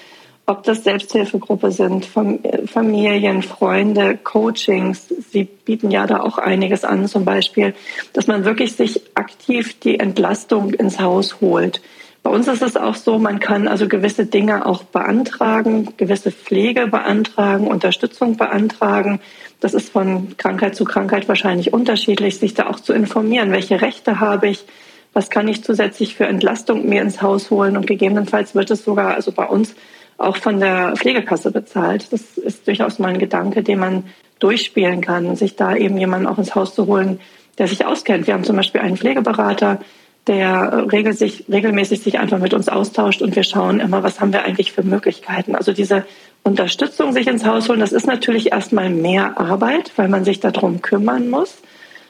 ob 0.45 0.63
das 0.63 0.83
Selbsthilfegruppe 0.83 1.71
sind, 1.71 2.05
Familien, 2.05 3.43
Freunde, 3.43 4.17
Coachings. 4.17 5.07
Sie 5.07 5.45
bieten 5.45 5.89
ja 5.89 6.05
da 6.05 6.19
auch 6.19 6.37
einiges 6.37 6.83
an, 6.83 7.07
zum 7.07 7.23
Beispiel, 7.23 7.73
dass 8.11 8.27
man 8.27 8.43
wirklich 8.43 8.75
sich 8.75 9.01
aktiv 9.15 9.79
die 9.79 9.99
Entlastung 9.99 10.73
ins 10.73 10.99
Haus 10.99 11.39
holt. 11.39 11.81
Bei 12.23 12.31
uns 12.31 12.47
ist 12.47 12.61
es 12.61 12.77
auch 12.77 12.95
so, 12.95 13.19
man 13.19 13.39
kann 13.39 13.67
also 13.67 13.89
gewisse 13.89 14.25
Dinge 14.25 14.65
auch 14.65 14.83
beantragen, 14.83 15.89
gewisse 15.97 16.31
Pflege 16.31 16.87
beantragen, 16.87 17.67
Unterstützung 17.67 18.37
beantragen. 18.37 19.19
Das 19.59 19.73
ist 19.73 19.89
von 19.89 20.37
Krankheit 20.37 20.73
zu 20.75 20.85
Krankheit 20.85 21.27
wahrscheinlich 21.27 21.73
unterschiedlich, 21.73 22.39
sich 22.39 22.53
da 22.53 22.67
auch 22.67 22.79
zu 22.79 22.93
informieren, 22.93 23.51
welche 23.51 23.81
Rechte 23.81 24.21
habe 24.21 24.47
ich, 24.47 24.65
was 25.11 25.29
kann 25.29 25.49
ich 25.49 25.65
zusätzlich 25.65 26.15
für 26.15 26.25
Entlastung 26.25 26.87
mir 26.87 27.01
ins 27.01 27.21
Haus 27.21 27.51
holen 27.51 27.75
und 27.75 27.87
gegebenenfalls 27.87 28.55
wird 28.55 28.71
es 28.71 28.85
sogar 28.85 29.15
also 29.15 29.33
bei 29.33 29.45
uns 29.45 29.75
auch 30.17 30.37
von 30.37 30.59
der 30.61 30.93
Pflegekasse 30.95 31.51
bezahlt. 31.51 32.11
Das 32.13 32.37
ist 32.37 32.67
durchaus 32.67 32.99
mal 32.99 33.09
ein 33.09 33.19
Gedanke, 33.19 33.63
den 33.63 33.79
man 33.79 34.05
durchspielen 34.39 35.01
kann, 35.01 35.35
sich 35.35 35.55
da 35.55 35.75
eben 35.75 35.97
jemanden 35.97 36.27
auch 36.27 36.37
ins 36.37 36.55
Haus 36.55 36.73
zu 36.73 36.87
holen, 36.87 37.19
der 37.57 37.67
sich 37.67 37.85
auskennt. 37.85 38.27
Wir 38.27 38.33
haben 38.33 38.43
zum 38.43 38.55
Beispiel 38.55 38.81
einen 38.81 38.97
Pflegeberater, 38.97 39.79
der 40.27 40.91
regel 40.91 41.13
sich, 41.13 41.45
regelmäßig 41.51 42.01
sich 42.01 42.19
einfach 42.19 42.39
mit 42.39 42.53
uns 42.53 42.69
austauscht 42.69 43.21
und 43.21 43.35
wir 43.35 43.43
schauen 43.43 43.79
immer, 43.79 44.03
was 44.03 44.21
haben 44.21 44.31
wir 44.31 44.43
eigentlich 44.43 44.71
für 44.71 44.83
Möglichkeiten. 44.83 45.55
Also 45.55 45.73
diese 45.73 46.05
Unterstützung 46.43 47.11
sich 47.11 47.27
ins 47.27 47.45
Haus 47.45 47.67
holen, 47.67 47.79
das 47.79 47.91
ist 47.91 48.07
natürlich 48.07 48.51
erstmal 48.51 48.89
mehr 48.89 49.37
Arbeit, 49.39 49.91
weil 49.97 50.07
man 50.07 50.23
sich 50.23 50.39
darum 50.39 50.81
kümmern 50.81 51.29
muss. 51.29 51.57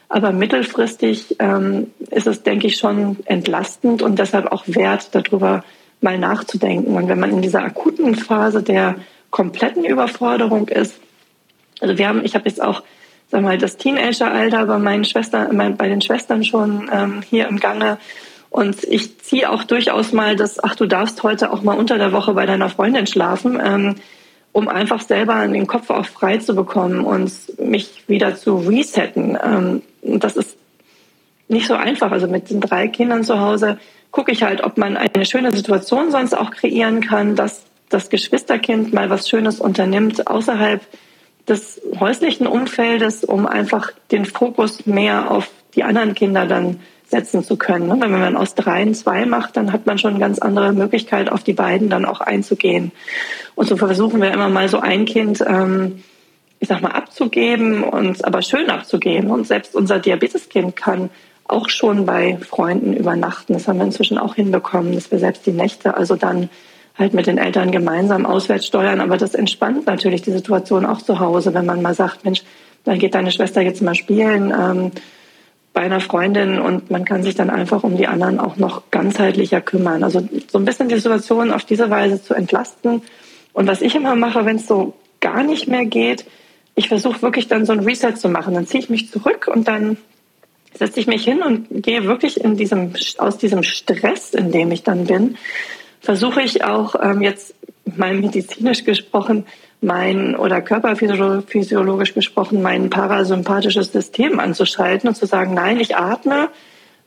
Aber 0.10 0.32
mittelfristig 0.32 1.38
ähm, 1.40 1.88
ist 2.12 2.28
es, 2.28 2.44
denke 2.44 2.68
ich, 2.68 2.78
schon 2.78 3.18
entlastend 3.26 4.04
und 4.04 4.20
deshalb 4.20 4.52
auch 4.52 4.64
wert, 4.68 5.10
darüber 5.14 5.64
mal 6.02 6.20
nachzudenken. 6.20 6.96
Und 6.96 7.08
wenn 7.08 7.20
man 7.20 7.32
in 7.32 7.42
dieser 7.42 7.64
akuten 7.64 8.14
Phase 8.14 8.62
der 8.62 8.96
kompletten 9.32 9.86
Überforderung 9.86 10.68
ist, 10.68 11.00
also 11.82 11.98
wir 11.98 12.08
haben, 12.08 12.24
ich 12.24 12.36
habe 12.36 12.48
jetzt 12.48 12.62
auch 12.62 12.84
sag 13.34 13.42
mal, 13.42 13.58
das 13.58 13.78
Teenageralter 13.78 14.68
bei 14.68 14.78
meinen 14.78 15.06
Schwestern, 15.06 15.76
bei 15.76 15.90
den 15.90 16.02
Schwestern 16.02 16.44
schon 16.44 16.88
ähm, 16.94 17.24
hier 17.28 17.48
im 17.48 17.60
Gange. 17.60 17.98
Und 18.52 18.84
ich 18.84 19.20
ziehe 19.22 19.50
auch 19.50 19.64
durchaus 19.64 20.14
mal 20.14 20.36
das, 20.36 20.64
ach, 20.64 20.76
du 20.76 20.86
darfst 20.86 21.24
heute 21.24 21.52
auch 21.52 21.64
mal 21.64 21.76
unter 21.76 21.98
der 21.98 22.12
Woche 22.12 22.36
bei 22.36 22.46
deiner 22.46 22.70
Freundin 22.70 23.08
schlafen, 23.08 23.60
ähm, 23.60 23.96
um 24.52 24.68
einfach 24.68 25.02
selber 25.02 25.48
den 25.48 25.66
Kopf 25.66 25.90
auch 25.90 26.06
frei 26.06 26.38
zu 26.38 26.54
bekommen 26.54 27.04
und 27.04 27.32
mich 27.60 28.04
wieder 28.06 28.36
zu 28.36 28.58
resetten. 28.58 29.36
Ähm, 29.44 29.82
das 30.04 30.36
ist 30.36 30.56
nicht 31.48 31.66
so 31.66 31.74
einfach. 31.74 32.12
Also 32.12 32.28
mit 32.28 32.52
den 32.52 32.62
drei 32.62 32.88
Kindern 32.88 33.24
zu 33.24 33.40
Hause 33.40 33.80
gucke 34.12 34.32
ich 34.32 34.44
halt, 34.44 34.64
ob 34.64 34.78
man 34.78 34.96
eine 34.96 35.26
schöne 35.26 35.52
Situation 35.52 36.12
sonst 36.12 36.38
auch 36.38 36.52
kreieren 36.52 37.02
kann, 37.02 37.36
dass 37.36 37.64
das 37.90 38.12
Geschwisterkind 38.12 38.94
mal 38.94 39.10
was 39.10 39.28
Schönes 39.28 39.60
unternimmt 39.60 40.28
außerhalb 40.28 40.82
des 41.48 41.82
häuslichen 42.00 42.48
Umfeldes, 42.48 43.24
um 43.24 43.46
einfach 43.46 43.92
den 44.12 44.26
Fokus 44.26 44.86
mehr 44.86 45.32
auf 45.32 45.50
die 45.76 45.84
anderen 45.84 46.14
Kinder 46.14 46.46
dann 46.46 46.80
setzen 47.06 47.44
zu 47.44 47.58
können. 47.58 47.88
Ne? 47.88 47.96
Wenn 48.00 48.12
man 48.12 48.38
aus 48.38 48.56
dreien 48.56 48.94
zwei 48.96 49.26
macht, 49.26 49.56
dann 49.58 49.72
hat 49.72 49.86
man 49.86 49.98
schon 49.98 50.12
eine 50.12 50.20
ganz 50.20 50.40
andere 50.40 50.74
Möglichkeit, 50.74 51.32
auf 51.32 51.44
die 51.44 51.54
beiden 51.54 51.90
dann 51.90 52.06
auch 52.06 52.22
einzugehen. 52.22 52.92
Und 53.56 53.68
so 53.68 53.78
versuchen 53.78 54.22
wir 54.22 54.32
immer 54.32 54.50
mal 54.50 54.68
so 54.70 54.80
ein 54.80 55.06
Kind, 55.06 55.44
ähm, 55.46 56.04
ich 56.60 56.70
sag 56.70 56.82
mal, 56.82 56.92
abzugeben 56.92 57.84
und 57.84 58.26
aber 58.26 58.42
schön 58.42 58.70
abzugeben. 58.70 59.30
Und 59.30 59.46
selbst 59.46 59.76
unser 59.76 60.00
Diabeteskind 60.00 60.76
kann 60.76 61.10
auch 61.46 61.70
schon 61.70 62.06
bei 62.06 62.38
Freunden 62.38 62.94
übernachten. 62.94 63.54
Das 63.54 63.68
haben 63.68 63.78
wir 63.78 63.86
inzwischen 63.86 64.18
auch 64.18 64.36
hinbekommen, 64.36 64.94
dass 64.94 65.12
wir 65.12 65.20
selbst 65.20 65.46
die 65.46 65.52
Nächte 65.52 65.96
also 65.96 66.16
dann 66.16 66.50
halt 66.98 67.14
mit 67.14 67.28
den 67.28 67.38
Eltern 67.38 67.72
gemeinsam 67.72 68.26
auswärts 68.26 68.68
steuern. 68.68 69.02
Aber 69.02 69.18
das 69.18 69.34
entspannt 69.34 69.88
natürlich 69.88 70.22
die 70.22 70.32
Situation 70.32 70.86
auch 70.86 71.02
zu 71.02 71.20
Hause, 71.20 71.54
wenn 71.54 71.66
man 71.66 71.82
mal 71.82 71.96
sagt, 71.96 72.24
Mensch, 72.24 72.44
dann 72.84 73.00
geht 73.00 73.16
deine 73.16 73.32
Schwester 73.32 73.62
jetzt 73.62 73.82
mal 73.82 73.96
spielen 73.96 74.54
ähm, 74.58 74.92
bei 75.74 75.82
einer 75.82 76.02
Freundin 76.02 76.60
und 76.60 76.92
man 76.92 77.04
kann 77.06 77.24
sich 77.24 77.34
dann 77.34 77.50
einfach 77.50 77.84
um 77.84 77.98
die 77.98 78.08
anderen 78.08 78.40
auch 78.40 78.58
noch 78.58 78.92
ganzheitlicher 78.92 79.62
kümmern. 79.62 80.04
Also 80.04 80.28
so 80.52 80.60
ein 80.60 80.66
bisschen 80.66 80.90
die 80.90 81.00
Situation 81.00 81.52
auf 81.52 81.64
diese 81.66 81.90
Weise 81.90 82.22
zu 82.22 82.36
entlasten. 82.36 83.02
Und 83.54 83.68
was 83.68 83.82
ich 83.82 83.96
immer 83.96 84.16
mache, 84.16 84.46
wenn 84.46 84.58
es 84.58 84.68
so 84.68 84.94
gar 85.20 85.44
nicht 85.44 85.68
mehr 85.68 85.86
geht, 85.86 86.26
ich 86.76 86.90
versuche 86.90 87.22
wirklich 87.22 87.48
dann 87.48 87.66
so 87.66 87.74
ein 87.74 87.80
Reset 87.80 88.16
zu 88.16 88.30
machen. 88.30 88.54
Dann 88.54 88.68
ziehe 88.68 88.84
ich 88.84 88.90
mich 88.90 89.12
zurück 89.12 89.50
und 89.52 89.68
dann 89.68 89.98
setze 90.74 91.00
ich 91.00 91.08
mich 91.08 91.24
hin 91.24 91.42
und 91.42 91.68
gehe 91.84 92.06
wirklich 92.06 92.44
in 92.44 92.58
diesem, 92.58 92.94
aus 93.18 93.38
diesem 93.38 93.64
Stress, 93.64 94.34
in 94.34 94.52
dem 94.52 94.72
ich 94.72 94.84
dann 94.84 95.06
bin, 95.06 95.38
versuche 96.04 96.42
ich 96.42 96.64
auch 96.64 96.96
ähm, 97.02 97.22
jetzt 97.22 97.56
mal 97.86 98.14
medizinisch 98.14 98.84
gesprochen, 98.84 99.46
mein 99.82 100.36
oder 100.36 100.62
körperphysiologisch 100.62 102.14
gesprochen, 102.14 102.62
mein 102.62 102.90
parasympathisches 102.90 103.92
System 103.92 104.40
anzuschalten 104.40 105.10
und 105.10 105.16
zu 105.16 105.26
sagen, 105.26 105.54
nein, 105.54 105.80
ich 105.80 105.98
atme, 105.98 106.50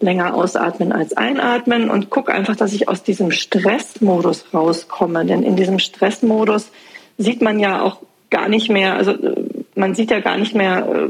länger 0.01 0.35
ausatmen 0.35 0.93
als 0.93 1.17
einatmen 1.17 1.89
und 1.91 2.11
gucke 2.11 2.33
einfach, 2.33 2.57
dass 2.57 2.73
ich 2.73 2.89
aus 2.89 3.03
diesem 3.03 3.31
Stressmodus 3.31 4.47
rauskomme. 4.53 5.25
Denn 5.25 5.43
in 5.43 5.57
diesem 5.57 5.79
Stressmodus 5.79 6.71
sieht 7.17 7.41
man 7.41 7.59
ja 7.59 7.83
auch 7.83 8.01
gar 8.31 8.49
nicht 8.49 8.71
mehr, 8.71 8.97
also 8.97 9.13
äh, 9.13 9.45
man 9.75 9.95
sieht 9.95 10.11
ja 10.11 10.21
gar 10.21 10.37
nicht 10.37 10.55
mehr, 10.55 10.87
äh, 10.87 11.09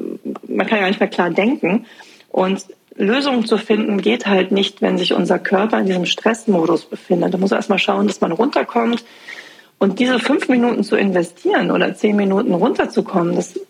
man 0.49 0.67
kann 0.67 0.79
ja 0.79 0.83
gar 0.83 0.89
nicht 0.89 1.01
mehr 1.01 1.09
klar 1.09 1.31
denken. 1.31 1.87
Und 2.31 2.67
Lösungen 2.97 3.47
zu 3.47 3.59
finden 3.59 4.01
geht 4.01 4.27
halt 4.27 4.53
nicht, 4.53 4.83
wenn 4.83 4.99
sich 4.99 5.13
unser 5.13 5.39
Körper 5.39 5.79
in 5.79 5.87
diesem 5.87 6.07
Stressmodus 6.07 6.87
befindet. 6.87 7.35
Da 7.35 7.39
muss 7.39 7.51
man 7.51 7.59
erstmal 7.59 7.79
schauen, 7.79 8.07
dass 8.07 8.21
man 8.21 8.33
runterkommt. 8.33 9.05
Und 9.79 9.99
diese 9.99 10.19
fünf 10.19 10.49
Minuten 10.49 10.85
zu 10.85 10.97
investieren 10.97 11.71
oder 11.71 11.95
zehn 11.95 12.17
Minuten 12.17 12.55
runterzukommen, 12.55 13.37
das 13.37 13.61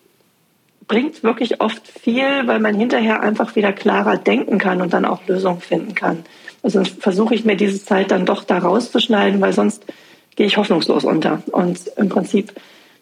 bringt 0.87 1.25
wirklich 1.25 1.61
oft 1.61 1.87
viel, 1.87 2.47
weil 2.47 2.61
man 2.61 2.77
hinterher 2.77 3.21
einfach 3.21 3.57
wieder 3.57 3.73
klarer 3.73 4.17
denken 4.17 4.59
kann 4.59 4.81
und 4.81 4.93
dann 4.93 5.05
auch 5.05 5.27
Lösungen 5.27 5.61
finden 5.61 5.95
kann. 5.97 6.25
Also 6.63 6.85
versuche 6.85 7.35
ich 7.35 7.45
mir 7.45 7.57
diese 7.57 7.85
Zeit 7.85 8.13
dann 8.13 8.27
doch 8.27 8.45
da 8.45 8.59
rauszuschneiden, 8.59 9.41
weil 9.41 9.53
sonst 9.53 9.85
gehe 10.37 10.47
ich 10.47 10.57
hoffnungslos 10.57 11.05
unter. 11.05 11.43
Und 11.51 11.81
im 11.97 12.09
Prinzip 12.09 12.53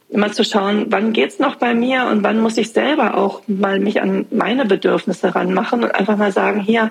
immer 0.09 0.33
zu 0.33 0.45
schauen, 0.45 0.87
wann 0.91 1.13
geht's 1.13 1.39
noch 1.39 1.57
bei 1.57 1.75
mir 1.75 2.07
und 2.07 2.23
wann 2.23 2.41
muss 2.41 2.57
ich 2.57 2.71
selber 2.71 3.17
auch 3.17 3.43
mal 3.47 3.81
mich 3.81 4.01
an 4.01 4.27
meine 4.31 4.65
Bedürfnisse 4.65 5.35
ranmachen 5.35 5.83
und 5.83 5.95
einfach 5.95 6.17
mal 6.17 6.33
sagen, 6.33 6.61
hier, 6.61 6.91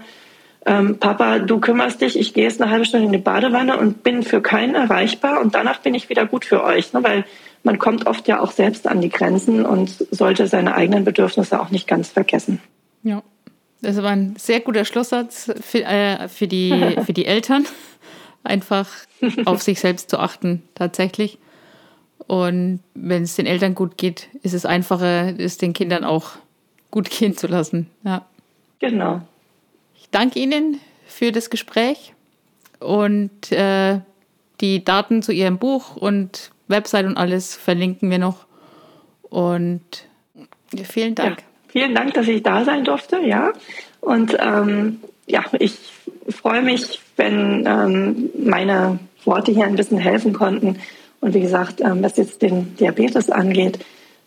ähm, 0.66 0.98
Papa, 1.00 1.40
du 1.40 1.60
kümmerst 1.60 2.02
dich, 2.02 2.18
ich 2.18 2.34
gehe 2.34 2.46
jetzt 2.46 2.62
eine 2.62 2.72
halbe 2.72 2.86
Stunde 2.86 3.06
in 3.06 3.12
die 3.12 3.18
Badewanne 3.18 3.78
und 3.78 4.04
bin 4.04 4.24
für 4.24 4.42
keinen 4.42 4.76
erreichbar 4.76 5.42
und 5.42 5.56
danach 5.56 5.80
bin 5.80 5.94
ich 5.94 6.10
wieder 6.10 6.26
gut 6.26 6.46
für 6.46 6.64
euch, 6.64 6.94
ne? 6.94 7.04
weil 7.04 7.26
man 7.64 7.80
kommt 7.80 8.08
oft 8.08 8.28
ja 8.28 8.40
auch 8.40 8.52
selbst 8.52 8.88
an 8.88 9.02
die 9.02 9.10
Grenzen 9.10 9.66
und 9.66 9.90
sollte 10.12 10.48
seine 10.48 10.76
eigenen 10.76 11.06
Bedürfnisse 11.06 11.60
auch 11.60 11.70
nicht 11.70 11.88
ganz 11.88 12.10
vergessen. 12.10 12.62
Ja, 13.04 13.24
das 13.82 14.02
war 14.02 14.12
ein 14.12 14.36
sehr 14.38 14.60
guter 14.62 14.86
Schlusssatz 14.86 15.52
für, 15.62 15.84
äh, 15.84 16.28
für, 16.28 16.48
die, 16.48 16.98
für 17.06 17.14
die 17.14 17.26
Eltern, 17.26 17.66
einfach 18.44 18.90
auf 19.46 19.62
sich 19.62 19.80
selbst 19.80 20.10
zu 20.10 20.20
achten, 20.20 20.64
tatsächlich. 20.76 21.38
Und 22.28 22.80
wenn 22.94 23.24
es 23.24 23.36
den 23.36 23.46
Eltern 23.46 23.76
gut 23.76 23.98
geht, 23.98 24.30
ist 24.42 24.54
es 24.54 24.66
einfacher, 24.66 25.38
es 25.40 25.58
den 25.58 25.74
Kindern 25.74 26.04
auch 26.04 26.32
gut 26.92 27.10
gehen 27.10 27.36
zu 27.36 27.48
lassen. 27.48 27.90
Ja. 28.04 28.26
Genau. 28.80 29.22
Ich 29.96 30.10
danke 30.10 30.40
Ihnen 30.40 30.80
für 31.06 31.32
das 31.32 31.50
Gespräch 31.50 32.14
und 32.80 33.52
äh, 33.52 34.00
die 34.62 34.84
Daten 34.84 35.22
zu 35.22 35.32
Ihrem 35.32 35.58
Buch 35.58 35.96
und 35.96 36.52
Website 36.68 37.06
und 37.06 37.18
alles 37.18 37.56
verlinken 37.56 38.10
wir 38.10 38.20
noch. 38.20 38.46
Und 39.30 39.82
vielen 40.84 41.16
Dank. 41.16 41.40
Ja, 41.40 41.46
vielen 41.70 41.96
Dank, 41.96 42.14
dass 42.14 42.28
ich 42.28 42.44
da 42.44 42.64
sein 42.64 42.84
durfte, 42.84 43.20
ja. 43.20 43.52
Und 44.02 44.38
ähm, 44.40 45.02
ja, 45.26 45.44
ich 45.60 45.78
freue 46.30 46.62
mich, 46.62 47.00
wenn 47.16 47.66
ähm, 47.66 48.30
meine 48.38 49.00
Worte 49.26 49.52
hier 49.52 49.66
ein 49.66 49.76
bisschen 49.76 49.98
helfen 49.98 50.34
konnten 50.34 50.80
und 51.24 51.34
wie 51.34 51.40
gesagt, 51.40 51.80
ähm, 51.80 52.04
was 52.04 52.18
jetzt 52.18 52.42
den 52.42 52.76
Diabetes 52.76 53.30
angeht, 53.30 53.80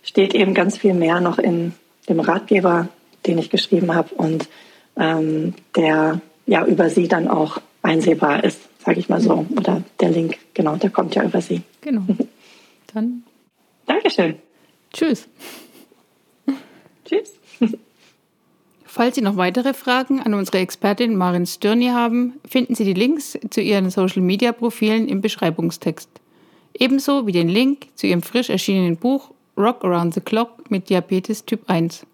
steht 0.03 0.35
eben 0.35 0.55
ganz 0.55 0.79
viel 0.79 0.95
mehr 0.95 1.21
noch 1.21 1.39
in 1.39 1.75
dem 2.09 2.21
Ratgeber, 2.21 2.89
den 3.27 3.37
ich 3.37 3.51
geschrieben 3.51 3.95
habe 3.95 4.15
und 4.15 4.49
ähm, 4.97 5.53
der 5.77 6.23
ja 6.47 6.65
über 6.65 6.89
sie 6.89 7.07
dann 7.07 7.29
auch 7.29 7.61
einsehbar 7.83 8.45
ist, 8.45 8.61
sage 8.83 8.99
ich 8.99 9.11
mal 9.11 9.21
so. 9.21 9.45
Oder 9.55 9.83
der 10.01 10.09
Link, 10.09 10.39
genau, 10.55 10.77
der 10.77 10.89
kommt 10.89 11.15
ja 11.15 11.23
über 11.23 11.43
Sie. 11.43 11.61
Genau. 11.83 12.03
Dann. 12.95 13.25
Dankeschön. 13.85 14.37
Tschüss. 14.91 15.29
Tschüss. 17.05 17.35
Falls 18.87 19.17
Sie 19.17 19.21
noch 19.21 19.37
weitere 19.37 19.75
Fragen 19.75 20.23
an 20.23 20.33
unsere 20.33 20.59
Expertin 20.59 21.15
Marin 21.15 21.45
Stirny 21.45 21.89
haben, 21.89 22.41
finden 22.49 22.75
Sie 22.75 22.85
die 22.85 22.95
Links 22.95 23.39
zu 23.51 23.61
ihren 23.61 23.91
Social-Media-Profilen 23.91 25.07
im 25.09 25.21
Beschreibungstext. 25.21 26.09
Ebenso 26.79 27.27
wie 27.27 27.33
den 27.33 27.49
Link 27.49 27.89
zu 27.95 28.07
ihrem 28.07 28.23
frisch 28.23 28.51
erschienenen 28.51 28.97
Buch 28.97 29.31
Rock 29.57 29.85
Around 29.85 30.15
the 30.15 30.21
Clock 30.21 30.71
mit 30.71 30.91
Diabetes 30.91 31.45
Typ 31.45 31.69
1. 31.69 32.05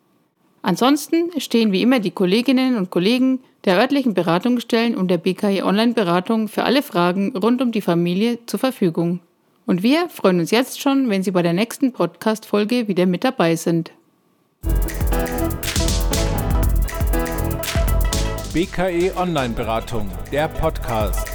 Ansonsten 0.62 1.31
stehen 1.40 1.72
wie 1.72 1.83
immer 1.83 1.98
die 1.98 2.12
Kolleginnen 2.12 2.77
und 2.77 2.90
Kollegen 2.90 3.40
der 3.64 3.79
örtlichen 3.79 4.14
Beratungsstellen 4.14 4.96
und 4.96 5.09
der 5.09 5.18
BKI 5.18 5.62
Online-Beratung 5.62 6.46
für 6.46 6.62
alle 6.62 6.83
Fragen 6.83 7.37
rund 7.37 7.61
um 7.61 7.72
die 7.72 7.81
Familie 7.81 8.38
zur 8.46 8.61
Verfügung. 8.61 9.20
Und 9.66 9.83
wir 9.83 10.09
freuen 10.09 10.40
uns 10.40 10.53
jetzt 10.53 10.81
schon, 10.81 11.11
wenn 11.11 11.22
Sie 11.22 11.31
bei 11.33 11.42
der 11.42 11.53
nächsten 11.53 11.92
Podcast-Folge 11.92 12.87
wieder 12.87 13.07
mit 13.07 13.25
dabei 13.25 13.57
sind. 13.57 13.92
BKE 18.53 19.12
Online 19.16 19.55
Beratung, 19.55 20.11
der 20.31 20.46
Podcast. 20.46 21.27